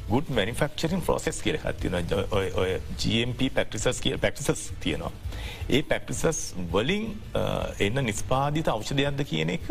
ගුඩ් 0.08 0.28
මනිෆක්චරින් 0.30 1.02
ප්‍රෝසෙස් 1.02 1.40
කියල 1.42 1.58
හත්තින 1.58 1.96
ඔය 2.30 2.74
GMP 2.96 3.48
පැක්ටිසස් 3.50 4.00
කිය 4.00 4.18
පැක්ටිසස් 4.18 4.68
තියෙනවා. 4.80 5.12
ඒ 5.68 5.82
පැක්ටිසස් 5.84 6.42
වලින් 6.72 7.08
එන්න 7.80 8.04
නිස්පාධිත 8.04 8.68
අවෂධයක්ද 8.68 9.24
කියන 9.26 9.50
එක 9.50 9.66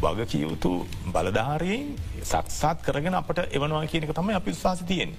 වගකියයුතු 0.00 0.72
බලධාරයෙන් 1.06 1.92
සක්සාත් 2.24 2.80
කරගෙන 2.82 3.14
අපට 3.14 3.44
එවනවා 3.50 3.84
කියනක 3.86 4.12
තමයි 4.12 4.34
අපි 4.34 4.50
විශවාස 4.50 4.82
තියෙන් 4.84 5.12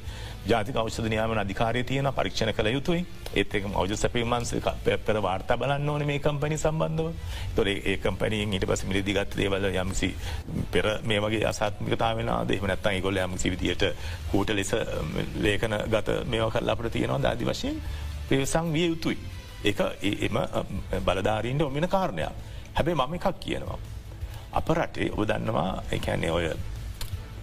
ජාතික 0.46 0.76
අවෂධ 0.76 1.08
නියාමන 1.08 1.40
අධිකාරය 1.40 1.84
තියෙන 1.84 2.08
පරීක්ෂණ 2.10 2.52
කළ 2.52 2.70
යුතුයි. 2.70 3.06
ඒත්ක 3.34 3.68
අවජ 3.74 3.96
සැපීමන්ස 3.96 4.52
පෙර 5.06 5.18
වාර්තා 5.18 5.58
බලන්න 5.58 5.90
ඕන 5.90 6.06
මේ 6.06 6.20
කම්පනි 6.20 6.58
සම්බන්ධව. 6.58 7.14
තොර 7.56 7.68
ඒ 7.68 7.98
කම්පනීන් 7.98 8.54
ඊට 8.54 8.66
පස 8.66 8.84
මිලි 8.84 9.02
දිගත් 9.02 9.38
දේවල 9.38 9.70
යම්සි 9.74 10.10
පෙර 10.72 11.00
මේ 11.04 11.20
වගේ 11.20 11.46
අසාත්මිකතාවෙන 11.46 12.32
දෙහම 12.46 12.66
නැත්තන් 12.66 13.02
ගොල 13.02 13.18
යමසි 13.18 13.52
විදියට 13.52 13.88
කූට 14.32 14.50
ලෙස 14.52 14.76
ලේකන 15.38 15.78
ගත 15.88 16.20
මේවා 16.26 16.52
කල් 16.52 16.70
අපට 16.70 16.92
තියෙනවා 16.92 17.22
දාදි 17.22 17.46
වශයෙන්? 17.46 17.82
පේසං 18.30 18.74
විය 18.74 18.88
යුතුයි. 18.88 19.18
එක 19.64 19.80
එම 20.04 20.38
බලධාරීන්ට 21.02 21.62
ඔමින 21.62 21.88
කාරණයක්. 21.90 22.30
හැබැයි 22.74 22.98
මම 22.98 23.14
එකක් 23.16 23.40
කියනවා. 23.40 23.80
අප 24.52 24.70
රටේ 24.70 25.12
ඔබ 25.12 25.26
දන්නවා 25.26 25.84
එකන්නේ 25.92 26.32
ඔය 26.32 26.52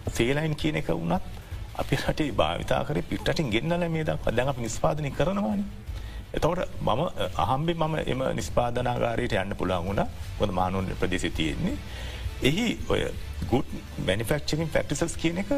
සේලයින් 0.09 0.55
කියන 0.55 0.77
එක 0.77 0.89
වුණත් 0.91 1.40
අපි 1.81 1.97
රටේ 1.99 2.31
භාවිතා 2.33 2.83
කර 2.85 2.99
පිටටින් 3.05 3.49
ගෙන්න්නල 3.51 3.85
මේ 3.89 4.05
දක් 4.05 4.35
දැන් 4.37 4.49
අප 4.49 4.59
නිස්පාදනය 4.59 5.11
කරනවාන. 5.11 5.65
එතවට 6.33 6.61
මම 6.83 7.01
අහම්බි 7.45 7.75
මම 7.75 7.95
එම 8.07 8.21
නිස්පාදනාගාරයට 8.35 9.35
යන්න 9.35 9.57
පුළා 9.57 9.81
වුණ 9.83 10.03
ගොද 10.39 10.53
මානුන් 10.53 10.91
ප්‍රදේශ 11.01 11.29
තියෙන්නේ. 11.33 11.77
එහි 12.43 12.79
ඔය 12.89 13.03
ගුඩ් 13.51 13.73
මනිෆක්ෂින් 14.07 14.69
ෆක්ටිසස් 14.69 15.17
කියන 15.17 15.39
එක 15.39 15.51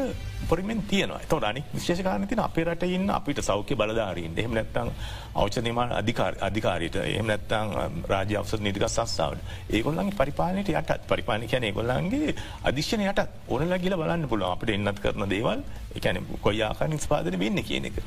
පොරිමෙන් 0.49 0.81
තියනවා. 0.83 1.19
තො 1.29 1.39
අනි 1.39 1.63
විශේෂකාන 1.73 2.27
තින 2.27 2.39
අපේ 2.39 2.65
රට 2.65 2.89
ඉන්න 2.89 3.09
අපිට 3.09 3.39
සෞඛ්‍ය 3.41 3.75
බලධාරීන්. 3.75 4.33
එහම 4.37 4.53
නැත්තං 4.53 4.91
අවචනීමාන 5.35 5.91
අධිකාර 5.91 6.35
අධිකාරයට 6.41 6.95
එහම 6.97 7.27
නැත්තං 7.27 7.71
රාජ 8.05 8.35
අවස 8.35 8.53
නිදික 8.59 8.87
සස්සාාවට 8.87 9.71
ඒගොල්ලන්ගේ 9.71 10.17
පරිපාලනයට 10.17 10.69
යටත්. 10.71 11.07
පරිපාලි 11.07 11.47
කියන 11.47 11.63
ඒගොල්ලන්ගේ 11.63 12.35
අධිශ්‍යන 12.63 13.05
යටත්. 13.07 13.27
ඕනලා 13.47 13.79
ගිල 13.79 13.95
බලන්න 13.95 14.27
පුළ 14.27 14.43
අපට 14.43 14.69
එන්නත් 14.69 14.99
කරන 14.99 15.29
දේවල්. 15.29 15.63
එකැන 15.95 16.25
කොයිආකා 16.41 16.87
නිස්පාදන 16.87 17.39
වෙන්න 17.39 17.63
කියන 17.63 17.85
එක. 17.85 18.03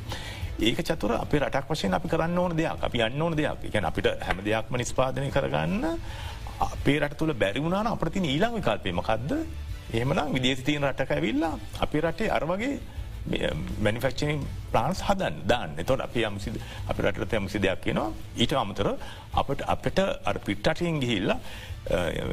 ඒක 0.61 0.79
චතුර 0.83 1.12
අප 1.15 1.33
රටක් 1.35 1.69
වශයෙන් 1.69 1.95
අපි 1.95 2.09
කරන්න 2.09 2.39
ඕන 2.39 2.57
දෙයක්. 2.57 2.81
අපි 2.83 3.03
අන්න 3.03 3.23
ඕන 3.23 3.37
දෙයක්. 3.37 3.69
එකැන 3.71 3.85
අපිට 3.85 4.12
හැම 4.21 4.45
දෙයක්ම 4.45 4.77
නිස්පාදනය 4.77 5.31
කරගන්න 5.31 5.85
අපේ 6.61 6.99
රට 6.99 7.19
තුළ 7.19 7.35
බැරිවුණන 7.35 7.87
අපට 7.87 8.12
තින 8.12 8.25
ඊළං 8.27 8.55
විකල්පයමකක්ද 8.55 9.33
එහෙමනම් 9.92 10.33
විදේශ 10.33 10.62
තියන 10.62 10.85
රටක 10.85 11.11
ඇවිල්ලා 11.12 11.55
අපේ 11.81 12.01
රටේ 12.03 12.31
අරවගේ 12.31 12.75
මනිෆක්ෂනින් 13.79 14.42
ප්ලාන්ස් 14.73 15.03
හදන් 15.03 15.40
දාන්න. 15.45 15.73
එතොට 15.77 16.01
අප 16.01 16.16
යමසි 16.16 16.53
අප 16.87 16.99
රටට 16.99 17.33
යමසි 17.33 17.59
දෙයක් 17.59 17.81
කියෙනවා. 17.83 18.12
ඊට 18.37 18.53
අමතර 18.55 18.92
අපට 19.35 19.62
අපට 19.66 19.99
අර 20.25 20.38
පිට්ටටයෙන් 20.40 21.01
ගිහිල්ලා 21.01 21.38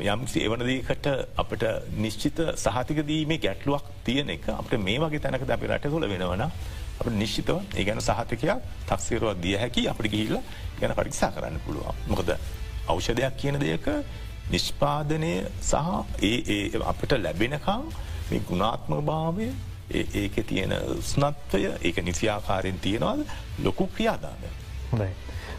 යම්සි 0.08 0.40
එවනදීකට 0.42 1.08
අපට 1.36 1.64
නිශ්චිත 1.98 2.40
සහතිකදීමේ 2.56 3.38
ගැටලුවක් 3.40 3.86
තියෙන 4.04 4.30
එක 4.30 4.50
අපට 4.52 4.78
මේ 4.80 5.00
වගේ 5.00 5.20
තැනක 5.20 5.50
අපි 5.50 5.68
රට 5.68 5.90
තුළ 5.90 6.08
වෙනවන 6.08 6.46
අප 6.46 7.08
නිශ්චිතව 7.14 7.62
ඒ 7.74 7.84
ගැන 7.84 8.02
සහතිකයක් 8.02 8.52
තක්සේරුවක් 8.88 9.42
දිය 9.42 9.58
හැකි 9.58 9.88
අපට 9.88 10.08
ගිහිල්ල 10.08 10.38
ගැන 10.80 10.94
පරික්ෂා 10.94 11.32
කරන්න 11.32 11.60
පුළුවන්. 11.66 11.96
මොකද 12.08 12.38
අවෂධයක් 12.88 13.38
කියන 13.38 13.60
දෙයක 13.60 13.86
නිෂ්පාදනය 14.52 15.34
සහ 15.62 15.76
ඒ 16.22 16.82
අපට 16.86 17.12
ලැබෙනකං 17.18 17.86
මේ 18.30 18.42
ගුණාත්ම 18.50 18.98
භාවය 19.02 19.52
ඒක 19.92 20.36
තියෙන 20.48 20.74
ස්නත්වය 21.04 21.62
ඒක 21.82 22.04
නිසියාකාරයෙන් 22.04 22.80
තියෙනවාද 22.80 23.26
ලොකු 23.64 23.88
ක්‍රියාදානය. 23.88 24.50
හොඳයි. 24.92 25.12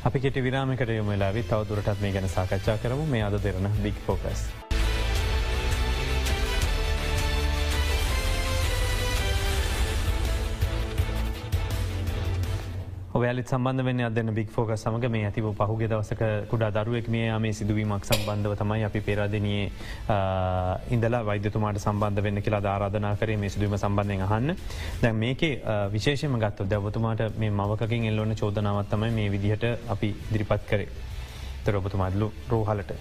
අපි 0.05 0.21
කෙට 0.21 0.43
විරාමකට 0.43 0.91
යොමලාවි 0.91 1.43
තවදුරටත් 1.45 2.01
මේ 2.01 2.13
ගැන 2.13 2.29
සාකච්ඡා 2.29 2.79
කරමු 2.79 3.07
මේ 3.07 3.23
අද 3.23 3.41
දෙරන 3.43 3.73
බික් 3.83 4.05
ෆෝකස්. 4.07 4.64
ඔයාලත් 13.15 13.47
සම්බන්ධ 13.47 13.85
වන්න 13.87 14.01
අදන්න 14.05 14.31
බික් 14.35 14.49
ෆෝක 14.51 14.71
සමග 14.75 15.09
මේ 15.09 15.27
ඇතිව 15.27 15.45
පහුගේ 15.59 15.89
දවසක 15.91 16.23
කුඩා 16.51 16.71
දරුවෙක් 16.77 17.09
මේ 17.09 17.27
මේ 17.39 17.53
සිදුවීමක් 17.53 18.09
සම්බන්ධව 18.09 18.55
තමයි 18.57 18.83
අපි 18.83 19.01
පෙරාදනයේ 19.01 19.67
ඉඳලා 20.91 21.21
වෛද්‍යතුමාට 21.23 21.79
සම්බන්ධ 21.79 22.25
වෙන්න 22.27 22.43
කියලා 22.43 22.61
ධාරාධනා 22.61 23.13
කරේ 23.17 23.37
මේ 23.37 23.51
සිදුවීම 23.51 23.79
සම්බන්ධයෙන් 23.79 24.25
අහන්න 24.27 24.55
දැන් 25.03 25.17
මේකේ 25.17 25.53
විශේෂම 25.93 26.35
ගත්ත 26.39 26.67
දැවතුමාට 26.69 27.23
මේ 27.37 27.53
මවකින් 27.53 28.09
එල්ලොන 28.11 28.35
චෝදනාවත්තමයි 28.35 29.13
මේ 29.13 29.29
විදිහට 29.31 29.69
අපි 29.89 30.11
දිරිපත් 30.33 30.67
කරේ 30.67 30.91
තරඔබතුමාදලු 31.65 32.33
රෝහලට. 32.49 32.93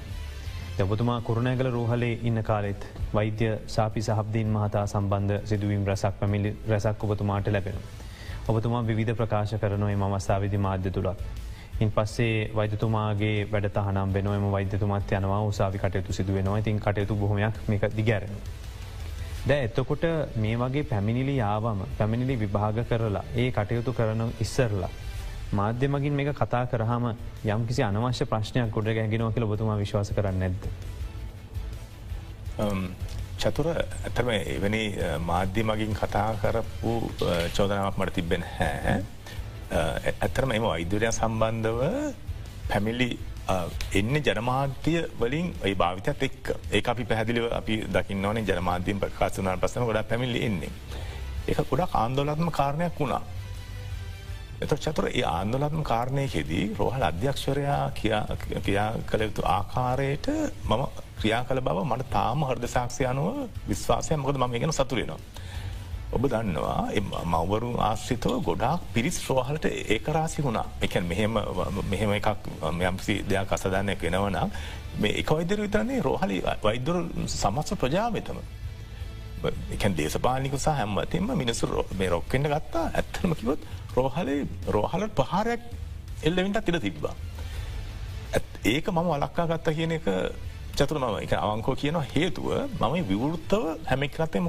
දැබතුමා 0.78 1.20
කුරුණෑගල 1.24 1.72
රෝහලේ 1.72 2.14
ඉන්න 2.24 2.44
කාලෙත් 2.44 2.88
වෛද්‍ය 3.14 3.52
සාපි 3.70 4.02
සහබ්දීන් 4.04 4.56
මහතා 4.56 4.88
සම්බන්ධ 4.88 5.42
සිදුවීම් 5.46 5.84
රසක් 5.88 6.16
පැමිලි 6.20 6.56
රැසක් 6.70 7.04
ඔබතුමාට 7.04 7.48
ලැබෙනවා. 7.50 8.03
ඔබතුමා 8.46 8.84
විධ 8.84 9.14
ප්‍රකාශ 9.14 9.56
කරනුවේ 9.58 9.96
ම 9.96 10.06
මස්ථාවිධි 10.08 10.58
මාධ්‍ය 10.60 10.92
තුළත්. 10.92 11.20
ඉන් 11.80 11.92
පස්සේ 11.92 12.52
වෛදතුමාගේ 12.56 13.48
වැඩ 13.52 13.68
තහනම් 13.70 14.14
වෙනම 14.14 14.52
වෛද්‍යතුමත් 14.52 15.12
යනවා 15.12 15.42
උසාවි 15.44 15.80
කටයුතු 15.80 16.14
සිදුවෙනවා 16.14 16.58
ඉතින් 16.58 16.80
කටයුතු 16.80 17.16
බොහොමයක් 17.16 17.56
මේක 17.68 17.84
දිගැරෙන. 17.96 18.36
දැ 19.48 19.64
එත්තකොට 19.64 20.04
මේ 20.36 20.58
වගේ 20.58 20.84
පැමිණිලි 20.86 21.36
යාවම 21.38 21.80
පැමිණිලි 21.98 22.40
විභාග 22.40 22.78
කරලා 22.86 23.24
ඒ 23.36 23.50
කටයුතු 23.52 23.94
කරන 23.94 24.22
ඉස්සරලා. 24.40 24.92
මාධ්‍යමගින් 25.54 26.14
මේ 26.14 26.34
කතා 26.34 26.66
කරහම 26.68 27.06
යම් 27.46 27.66
කිසි 27.68 27.84
අනවශ්‍ය 27.84 28.26
ප්‍රශ්නයක් 28.26 28.72
ගොඩ 28.72 28.94
ගැගෙනව 28.94 29.34
කියල 29.34 29.48
බතුමා 29.48 29.78
විශවාස 29.78 30.12
කරන්න 30.12 30.40
නැද්ද. 30.40 30.64
Um, 32.56 32.82
චතුර 33.44 33.68
ඇතම 33.74 34.30
එවැනි 34.32 34.84
මාධ්‍ය 35.22 35.62
මගින් 35.64 35.94
කතා 35.96 36.30
කරපු 36.38 36.94
චෝදනාවක් 37.56 37.98
මට 37.98 38.16
තිබෙන 38.16 38.44
හැ. 38.52 38.96
ඇතරම 40.18 40.52
එම 40.52 40.66
වෛද්‍යරය 40.66 41.12
සම්බන්ධව 41.12 41.82
පැමිලි 42.70 43.10
එන්න 43.94 44.16
ජනමාධ්‍ය 44.20 44.96
වලින් 45.16 45.54
ඒ 45.62 45.76
භාවිතත් 45.76 46.08
එක් 46.22 46.52
ඒ 46.72 46.82
අපි 46.86 47.06
පැදිලිව 47.06 47.48
අපි 47.52 47.76
දකින්න 47.90 48.26
ඕනේ 48.26 48.44
ජනමාධ්‍යම් 48.44 49.00
ප්‍රකාශනාට 49.00 49.62
පසන 49.62 49.86
ගොඩ 49.86 50.04
පැමිලි 50.06 50.46
එන්නේ. 50.46 50.74
ඒක 51.48 51.64
ගොඩක් 51.70 51.96
ආන්දෝලත්ම 51.96 52.52
කාරණයක් 52.52 53.00
වුණා. 53.00 53.24
එත 54.62 54.74
චතුර 54.78 55.08
ඒ 55.10 55.24
ආන්දෝලත්ම 55.30 55.82
කාරණයකෙදී 55.84 56.66
රෝහල් 56.78 57.04
අධ්‍යක්ෂරයා 57.04 57.82
කියා 57.94 58.92
කළ 59.10 59.22
යුතු 59.22 59.44
ආකාරයට 59.48 60.28
මම 60.66 60.84
ක්‍රියා 61.24 61.44
කළ 61.48 61.62
බව 61.62 61.84
මට 61.86 62.12
තාම 62.12 62.44
හර්ද 62.44 62.66
සාක්ෂය 62.68 63.06
අනුව 63.06 63.36
විශ්වාසය 63.68 64.16
මොකද 64.18 64.38
ම 64.38 64.54
ගැන 64.54 64.74
සතුරෙනවා. 64.74 65.20
ඔබ 66.12 66.26
දන්නවා 66.26 66.82
මවරු 67.26 67.70
ආශ්‍රිතව 67.82 68.34
ගොඩාක් 68.42 68.82
පිරිස් 68.94 69.18
රෝහලට 69.28 69.66
ඒකරාසි 69.66 70.44
වුණා 70.44 70.66
එක 70.82 70.96
මෙහෙම 71.04 71.40
මෙහෙම 71.92 72.12
එකක් 72.14 72.50
යම්සි 72.84 73.16
දෙයක් 73.26 73.54
අසධන්නයක් 73.54 74.04
වෙනවන 74.06 74.38
මේ 74.98 75.14
එක 75.22 75.32
වෛදර 75.32 75.60
විතරන්නේ 75.60 76.02
රෝහලි 76.02 76.38
වෛදර 76.62 76.96
සමත්ස 77.34 77.74
ප්‍රජාවතම. 77.76 78.40
එක 79.72 79.84
දේශපාලිකුස 79.94 80.68
හැම්මතින්ම 80.72 81.34
මිනිසු 81.36 81.68
මේ 81.98 82.10
රොක්කෙන්ට 82.10 82.48
ගත්තා 82.48 82.86
ඇත්තම 82.92 83.34
කිවොත් 83.34 83.62
රෝහලේ 83.96 84.40
රෝහලට 84.70 85.22
පහරයක් 85.22 85.62
එල්ලවිට 86.24 86.66
තිර 86.66 86.80
තිබ්බා. 86.80 87.16
ඒක 88.66 88.88
මම 88.88 89.08
වලක්කා 89.08 89.48
ගත්තා 89.48 89.74
කියන 89.74 89.92
එක 89.92 90.06
චතුර 90.74 90.98
මම 90.98 91.18
එක 91.22 91.34
අවංකෝ 91.38 91.76
කියන 91.76 91.98
හේතුව 92.14 92.48
මම 92.82 92.96
විවෘත්තව 93.10 93.64
හැමිකරතය 93.90 94.40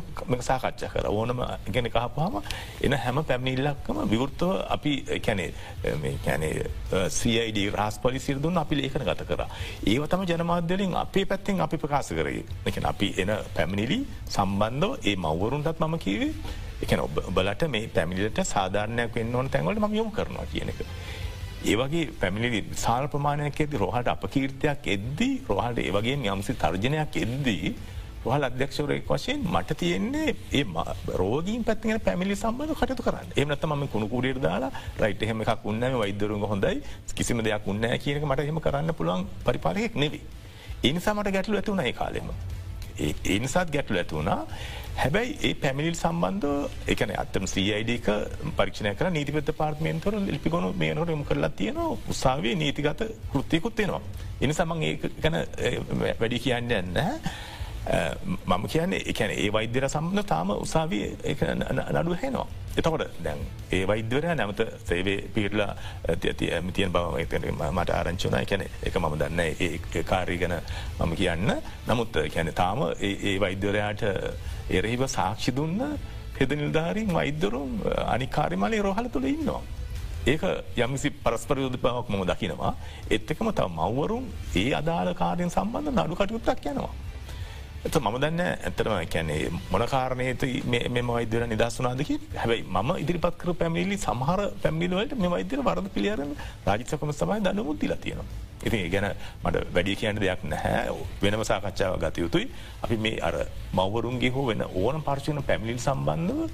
සාකච්ඡා 0.41 0.91
කර 0.95 1.07
ඕනම 1.11 1.41
ගැන 1.75 1.89
කහපහම 1.95 2.37
එන 2.87 2.93
හැම 3.05 3.19
පැමිණිල්ලක්කම 3.31 3.99
විවෘත්තව 4.13 4.51
අපි 4.77 4.93
කැනේ 5.27 5.51
කැනේ 6.27 6.53
සයිඩ 7.11 7.59
රහස් 7.77 7.97
පලිසිර 8.03 8.41
දුන්න 8.45 8.57
අපි 8.57 8.75
ලේකන 8.77 9.05
ගත 9.09 9.29
කර. 9.31 9.43
ඒව 9.87 10.07
තම 10.09 10.25
ජනමාධ්‍යලින් 10.31 10.97
අපේ 10.97 11.25
පැත්තිෙන් 11.25 11.61
අපි 11.61 11.77
ප්‍රකාශ 11.77 12.13
කරේ 12.19 12.45
එක 12.67 12.79
අපි 12.93 13.09
එන 13.19 13.33
පැමිණිලි 13.57 13.99
සම්බන්ධව 14.29 14.93
ඒ 15.05 15.17
මවරුන්ටත් 15.17 15.81
මම 15.81 15.99
කිවේ 15.99 16.33
එකන 16.83 17.01
ඔබ 17.01 17.21
බලට 17.37 17.69
මේ 17.69 17.91
පැමිලිට 17.97 18.41
සාධාරණයක් 18.45 19.15
වෙන්න 19.15 19.35
ඕන 19.35 19.53
තැන්වලට 19.53 19.81
ම 19.81 19.95
යොම 19.95 20.11
කරනවා 20.11 20.49
කියන 20.53 20.73
එක. 20.73 20.81
ඒවගේ 21.65 22.05
පැමිලි 22.21 22.61
සාල් 22.77 23.09
ප්‍රමාණයක් 23.09 23.61
ඇති 23.61 23.77
රොහට 23.79 24.09
අප 24.09 24.25
කීර්තියක් 24.29 24.87
එද්දී 24.89 25.35
රොහට 25.49 25.79
ඒවගේ 25.81 26.17
යම්සි 26.29 26.55
තර්ජනයක් 26.57 27.21
එද්දී 27.25 27.75
රහල් 28.25 28.45
අධ්‍යක්ෂවරයෙක් 28.45 29.05
වශයෙන් 29.07 29.41
මට 29.45 29.77
තියෙන්නේ 29.77 30.35
ඒ 30.53 30.65
රෝගීන් 31.15 31.65
පැත්තිගෙන 31.65 32.01
පැමිලි 32.01 32.37
සම්බඳ 32.37 32.73
කටතු 32.75 33.03
කරන්න 33.03 33.33
එමනත 33.37 33.65
ම 33.67 33.85
කුණු 33.89 34.09
කුඩියට 34.09 34.41
දාලා 34.41 34.71
රයිට 35.01 35.23
එහෙම 35.23 35.43
එකක් 35.45 35.65
උන්නම 35.65 35.99
වෛදරුග 36.03 36.47
හොඳයි 36.53 36.81
කිසිම 37.15 37.43
දෙයක් 37.45 37.67
උන්නෑ 37.67 37.99
කියනක 37.99 38.25
මට 38.25 38.41
එහෙම 38.41 38.61
කරන්න 38.61 38.95
පුළුවන් 38.95 39.27
පරිපාලයෙක් 39.45 39.97
නෙවී. 39.97 40.23
එනිසා 40.83 41.15
මට 41.15 41.35
ගැටලු 41.37 41.57
ඇතුවන 41.57 41.81
ඒ 41.81 41.93
කාලෙම. 41.93 42.29
ඒ 42.99 43.39
නිසාත් 43.39 43.69
ගැටලු 43.71 43.99
ඇතුවනා 43.99 44.41
හැබැයි 44.95 45.33
ඒ 45.43 45.55
පැමිණිල් 45.55 45.97
සම්බන්ධ 45.97 46.91
එකන 46.93 47.13
අත්තම 47.17 47.47
සයිඩක 47.47 48.09
පරික්ෂණය 48.59 48.93
කර 48.95 49.11
නීතිපත 49.11 49.51
පාර්මේන්තර 49.57 50.15
ලිපිගොුණු 50.27 50.71
මේනට 50.75 51.11
යමු 51.11 51.25
කරලා 51.25 51.51
තියෙන 51.53 51.81
උසාවේ 52.09 52.55
නීතිගත 52.55 53.03
කෘතියකුත් 53.33 53.77
තියෙනවා. 53.77 54.03
එනි 54.41 54.55
සමන් 54.55 54.83
ඒ 54.83 54.95
ගැන 55.19 55.37
වැඩි 56.21 56.39
කියන්න 56.39 56.71
යන්න. 56.73 57.01
මම 58.47 58.69
කියන්නේ 58.69 59.03
එකන 59.07 59.35
ඒ 59.35 59.51
වෛද්‍යර 59.53 59.89
සම්බඳ 59.89 60.27
තාම 60.27 60.55
උසාවී 60.57 61.05
නඩු 61.97 62.17
හෙනවා. 62.23 62.47
එතකොට 62.77 63.07
දැන් 63.21 63.45
ඒ 63.71 63.85
වෛද්‍යවරය 63.87 64.35
නැමත 64.35 64.65
සේවේ 64.85 65.19
පිටලා 65.29 65.77
තියන් 66.73 66.93
බව 66.93 67.27
මට 67.71 67.91
ආරංචුනා 67.91 68.41
එකැන 68.41 68.67
එක 68.83 68.97
මම 68.97 69.19
දන්න 69.19 69.41
ඒ 69.41 70.03
කාරී 70.05 70.39
ගැන 70.39 70.59
මම 70.99 71.15
කියන්න 71.17 71.55
නමුත් 71.89 72.19
කැන 72.33 72.55
තාම 72.55 72.91
ඒ 73.01 73.41
වෛද්‍යවරයාට 73.41 74.03
එරහිව 74.71 75.03
සාක්ෂි 75.09 75.53
දුන්න 75.53 75.81
පෙදනිල්ධාරීන් 76.37 77.13
වෛද්‍යරුම් 77.13 77.71
අනිකාරිමලේ 78.07 78.83
රොහල 78.83 79.09
තුළ 79.09 79.27
ඉන්නවා. 79.27 79.63
ඒක 80.27 80.43
යමිසි 80.77 81.11
පරස්පර 81.25 81.59
යුද්ධ 81.65 81.79
පවක් 81.79 82.07
මම 82.09 82.23
දකිනවා 82.31 82.75
එත්තකම 83.11 83.49
තව 83.53 83.69
මව්වරුම් 83.71 84.25
ඒ 84.57 84.71
අදාළ 84.81 85.15
කාරයෙන් 85.15 85.51
සම්බන්ධ 85.51 85.91
නඩු 85.97 86.15
කටයුත්තක් 86.17 86.69
යනවා. 86.73 86.93
එත 87.87 87.97
මම 87.97 88.17
දන්න 88.17 88.41
ඇතරම 88.41 88.95
කැනේ 89.07 89.51
මොනකාරණයත 89.73 90.45
මෙම 90.95 91.09
වෛදර 91.09 91.43
නිදස්සුනාදක 91.47 92.11
හැබයි 92.43 92.65
ම 92.77 92.91
ඉදිරිපත් 93.03 93.37
කර 93.41 93.53
පැමිලි 93.55 93.99
සමහර 93.99 94.41
පැමිලිවලට 94.63 95.13
මෙ 95.17 95.29
වෛදර 95.29 95.61
වරද 95.69 95.93
පිළියරන 95.97 96.33
රාජිතකම 96.67 97.13
සමයි 97.13 97.45
දන්නමුත් 97.47 97.79
දිලා 97.83 98.01
තියෙනවා. 98.05 98.44
ඉතින් 98.65 98.87
ගැන 98.91 99.09
මට 99.43 99.65
වැඩිය 99.75 99.97
කියන්න 99.97 100.19
දෙයක් 100.19 100.45
නැහැ 100.45 100.95
වෙනම 101.23 101.45
සාකච්ඡාව 101.45 101.99
ගත 101.99 102.17
යුතුයි 102.19 102.47
අපි 102.83 102.97
මේ 102.99 103.19
අර 103.21 103.37
මවරුන්ගේ 103.73 104.31
හෝ 104.31 104.47
වෙන 104.47 104.65
ඕන 104.75 105.03
පර්ශණ 105.03 105.43
පැමිලිල් 105.43 105.81
සම්බන්ධව 105.81 106.49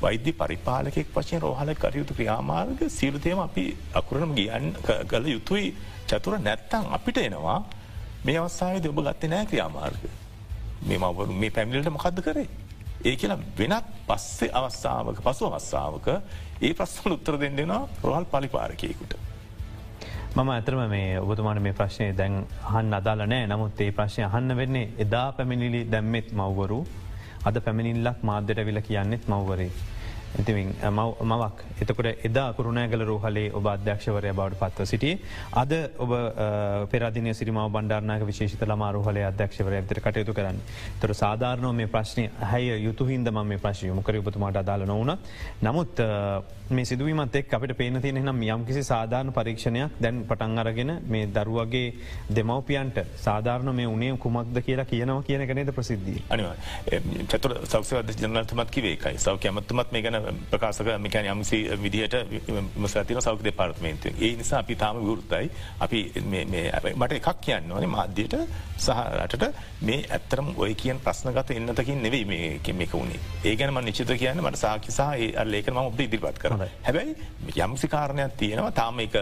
වෛද්‍ය 0.00 0.32
පරිපාලකෙක් 0.34 1.08
වශයෙන් 1.14 1.40
රෝහල 1.40 1.72
කටයුතු 1.74 2.14
ක්‍රියාමාර්ග 2.14 2.80
සියලුතේම 2.90 3.40
අපි 3.40 3.64
අකුරනම 3.94 4.34
ගියන් 4.34 4.66
කළ 5.04 5.26
යුතුයි 5.28 5.74
චතුර 6.06 6.38
නැත්තං 6.40 6.84
අපිට 6.92 7.18
එනවා 7.18 7.58
මේ 8.24 8.38
අවස්සාාවද 8.38 8.86
ඔබ 8.86 9.00
ගත්තේ 9.00 9.28
නෑ 9.28 9.46
ක්‍රියාමාර්ග. 9.46 10.02
මේ 10.82 10.98
මවරු 10.98 11.32
මේ 11.34 11.50
පැමිලට 11.50 11.90
මොකක්ද 11.90 12.20
කරේ. 12.22 12.48
ඒ 13.04 13.14
කියලා 13.16 13.38
වෙනත් 13.58 13.86
පස්සේ 14.08 14.50
අවස්සාාවක 14.52 15.20
පසු 15.22 15.48
අවස්සාාවක 15.48 16.08
ඒ 16.60 16.72
ප්‍රශ්න 16.74 17.16
උත්තර 17.16 17.38
දෙන්නෙනවා 17.38 17.82
රොහල් 18.02 18.26
පලිපාරකයකුට. 18.26 19.12
මම 20.36 20.48
ඇතරම 20.52 20.80
මේ 20.92 21.18
ඔබතුමාන 21.18 21.58
මේ 21.64 21.72
ප්‍රශ්නය 21.76 22.06
දැන් 22.16 22.34
අහන් 22.70 22.94
අදාල 22.96 23.20
නෑ. 23.32 23.44
නමුත් 23.52 23.78
ඒ 23.84 23.92
ප්‍රශ්නය 23.98 24.24
අහන්න 24.26 24.56
වෙන්නේ 24.58 24.88
එදා 25.04 25.28
පැමිණිලි 25.36 25.80
දැම්මෙත් 25.92 26.28
මව්වරු. 26.40 26.80
අද 27.48 27.56
පැමිණිල්ලක් 27.66 28.18
මාධ්‍යයට 28.30 28.60
විල 28.68 28.80
කියන්නෙත් 28.88 29.24
මව්වරේ. 29.32 29.70
ඉතිවින් 30.40 30.74
මවක්. 31.30 31.65
එතකොට 31.78 32.24
එදා 32.24 32.48
කරුණෑගල 32.52 33.04
රෝහලේ 33.04 33.46
ඔබ 33.52 33.66
අධ්‍යක්ෂවරය 33.66 34.32
බවට 34.32 34.60
පත්ව 34.60 34.84
සිටිය. 34.84 35.14
අද 35.54 35.72
ඔබ 35.98 36.12
පෙරදින 36.90 37.30
සිරිම 37.34 37.60
බණ්ඩාරනාක 37.68 38.24
විශේෂත 38.24 38.62
ළමාරහල 38.62 39.22
අධ්‍යක්ෂවරය 39.22 39.76
ඇතර 39.76 40.00
කටයුතු 40.00 40.32
කරන්න. 40.32 40.60
තොර 41.00 41.14
සාධාරනව 41.14 41.72
මේ 41.74 41.86
ප්‍රශ්නය 41.88 42.28
හැය 42.42 42.68
යුතු 42.80 43.06
හින්ද 43.06 43.28
ම 43.28 43.42
මේ 43.44 43.58
ප්‍රශ්ය 43.58 43.88
යොමකර 43.88 44.16
උපතුමාට 44.16 44.56
අදාල 44.56 44.86
නොවන. 44.86 45.16
නමුත් 45.62 46.02
මේ 46.68 46.84
සිදුවීමත් 46.84 47.34
එක් 47.34 47.52
අපට 47.52 47.72
පේන 47.74 48.00
තියෙන 48.00 48.18
නම් 48.20 48.42
යම්කිසි 48.44 48.82
සාධාරණ 48.82 49.32
පරීක්ෂණයක් 49.32 50.00
දැන් 50.00 50.24
පටන් 50.24 50.58
අරගෙන 50.58 50.92
මේ 51.06 51.26
දරුවගේ 51.28 51.94
දෙමවපියන්ට 52.30 52.98
සාධාරණ 53.18 53.70
මේ 53.72 53.86
උනේ 53.86 54.16
කුමක්ද 54.18 54.58
කියලා 54.60 54.86
කියනව 54.86 55.22
කියන 55.22 55.46
කනේද 55.46 55.70
ප්‍රසිද්ධී. 55.70 56.22
අනිවා 56.28 56.54
චතුර 57.28 57.54
සෞසවද 57.66 58.10
ජනලතුමත් 58.18 58.70
කිවේකයි 58.70 59.18
සෞ 59.18 59.36
කැමත්තුමත් 59.38 59.92
මේ 59.92 60.02
ගැන 60.02 60.42
ප්‍රකාශක 60.50 60.90
මිකැන 60.98 61.26
යමසි 61.26 61.62
විදිහට 61.76 62.14
මසතින 62.76 63.20
සෞක 63.20 63.44
දෙපාර්ත්මේන්තු 63.44 64.14
ඒ 64.18 64.32
නිසා 64.36 64.60
අපි 64.60 64.76
තාම 64.76 64.96
විවෘත්තයි 64.98 65.50
අපි 65.80 66.00
මට 66.94 67.12
එකක් 67.12 67.40
කියන්න 67.40 67.72
ඕනේ. 67.72 67.86
මාධ්‍යයට 67.88 68.34
සහරටට 68.78 69.44
මේ 69.80 70.04
ඇත්තරම් 70.10 70.52
ඔය 70.56 70.74
කියෙන් 70.74 71.00
ප්‍රශ්නගත 71.00 71.50
එන්නතකින් 71.52 72.02
නෙවෙයි 72.02 72.24
මේ 72.24 72.74
මේක 72.74 72.92
වුණේ 72.92 73.20
ඒ 73.44 73.56
ගැනම 73.56 73.80
නිචිත 73.82 74.12
කියන්න 74.14 74.42
මට 74.42 74.56
සාකිසා 74.56 75.10
ඒලේකම 75.16 75.82
ඔබ 75.82 76.00
ඉදිරිපත් 76.00 76.38
කරන 76.38 76.64
හැබැයි 76.82 77.16
යම්සි 77.58 77.88
කාරණයක් 77.88 78.36
තියෙනවා 78.36 78.72
තාම 78.72 79.00
එක 79.00 79.16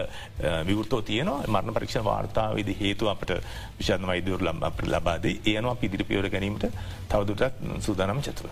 විවෘතෝ 0.65 1.01
තියනවා. 1.03 1.43
මරණ 1.47 1.73
පරික්ෂ 1.73 2.03
වාර්තාවද 2.03 2.69
හේතු 2.75 3.09
අපට 3.09 3.35
විශාධ 3.79 4.07
වෛදවර 4.07 4.41
ලම් 4.43 4.63
අප 4.63 4.81
ලබාද 4.85 5.25
ඒනවා 5.25 5.75
පිදිරිපියෝර 5.77 6.29
ගැනීමට 6.29 6.65
තවදුරටත් 7.09 7.61
සූදානම් 7.79 8.21
චතුර. 8.21 8.49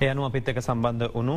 යනු 0.00 0.24
අපිත්තක 0.24 0.58
සම්බන්ධ 0.60 1.10
වනු 1.12 1.36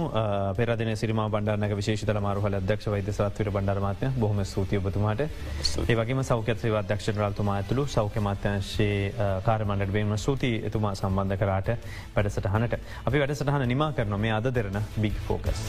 පෙරදින 0.56 0.92
සිරිම 0.96 1.22
බණ්ඩානක 1.26 1.74
විශේෂතල 1.74 2.20
මාරුහල 2.20 2.54
අධ්‍යක්ෂ 2.54 2.88
වෛද 2.88 3.10
සත්වර 3.10 3.50
බණ්ඩරමාත්ය 3.50 4.12
බොහම 4.16 4.44
සූතියබතුමාට 4.46 5.24
ඒවගේම 5.88 6.22
සෞකත්‍රය 6.24 6.76
අධ්‍යක්ෂ 6.76 7.10
රල්තුමා 7.16 7.56
ඇතුළු 7.56 7.88
සෞඛ්‍යමාත්‍යංශයේ 7.88 9.32
කාරමණඩ 9.44 9.92
බේම 9.92 10.14
සූති 10.20 10.54
එතුමා 10.64 10.94
සම්බන්ධ 10.94 11.38
කරාට 11.38 11.74
වැඩසටහනට. 12.14 12.80
අපි 13.04 13.20
වැඩසටහන 13.20 13.68
නිමා 13.68 13.92
කරන 13.94 14.20
මේ 14.20 14.34
අද 14.34 14.54
දෙරන 14.54 14.82
බිග් 14.98 15.18
ෆෝකස්. 15.28 15.66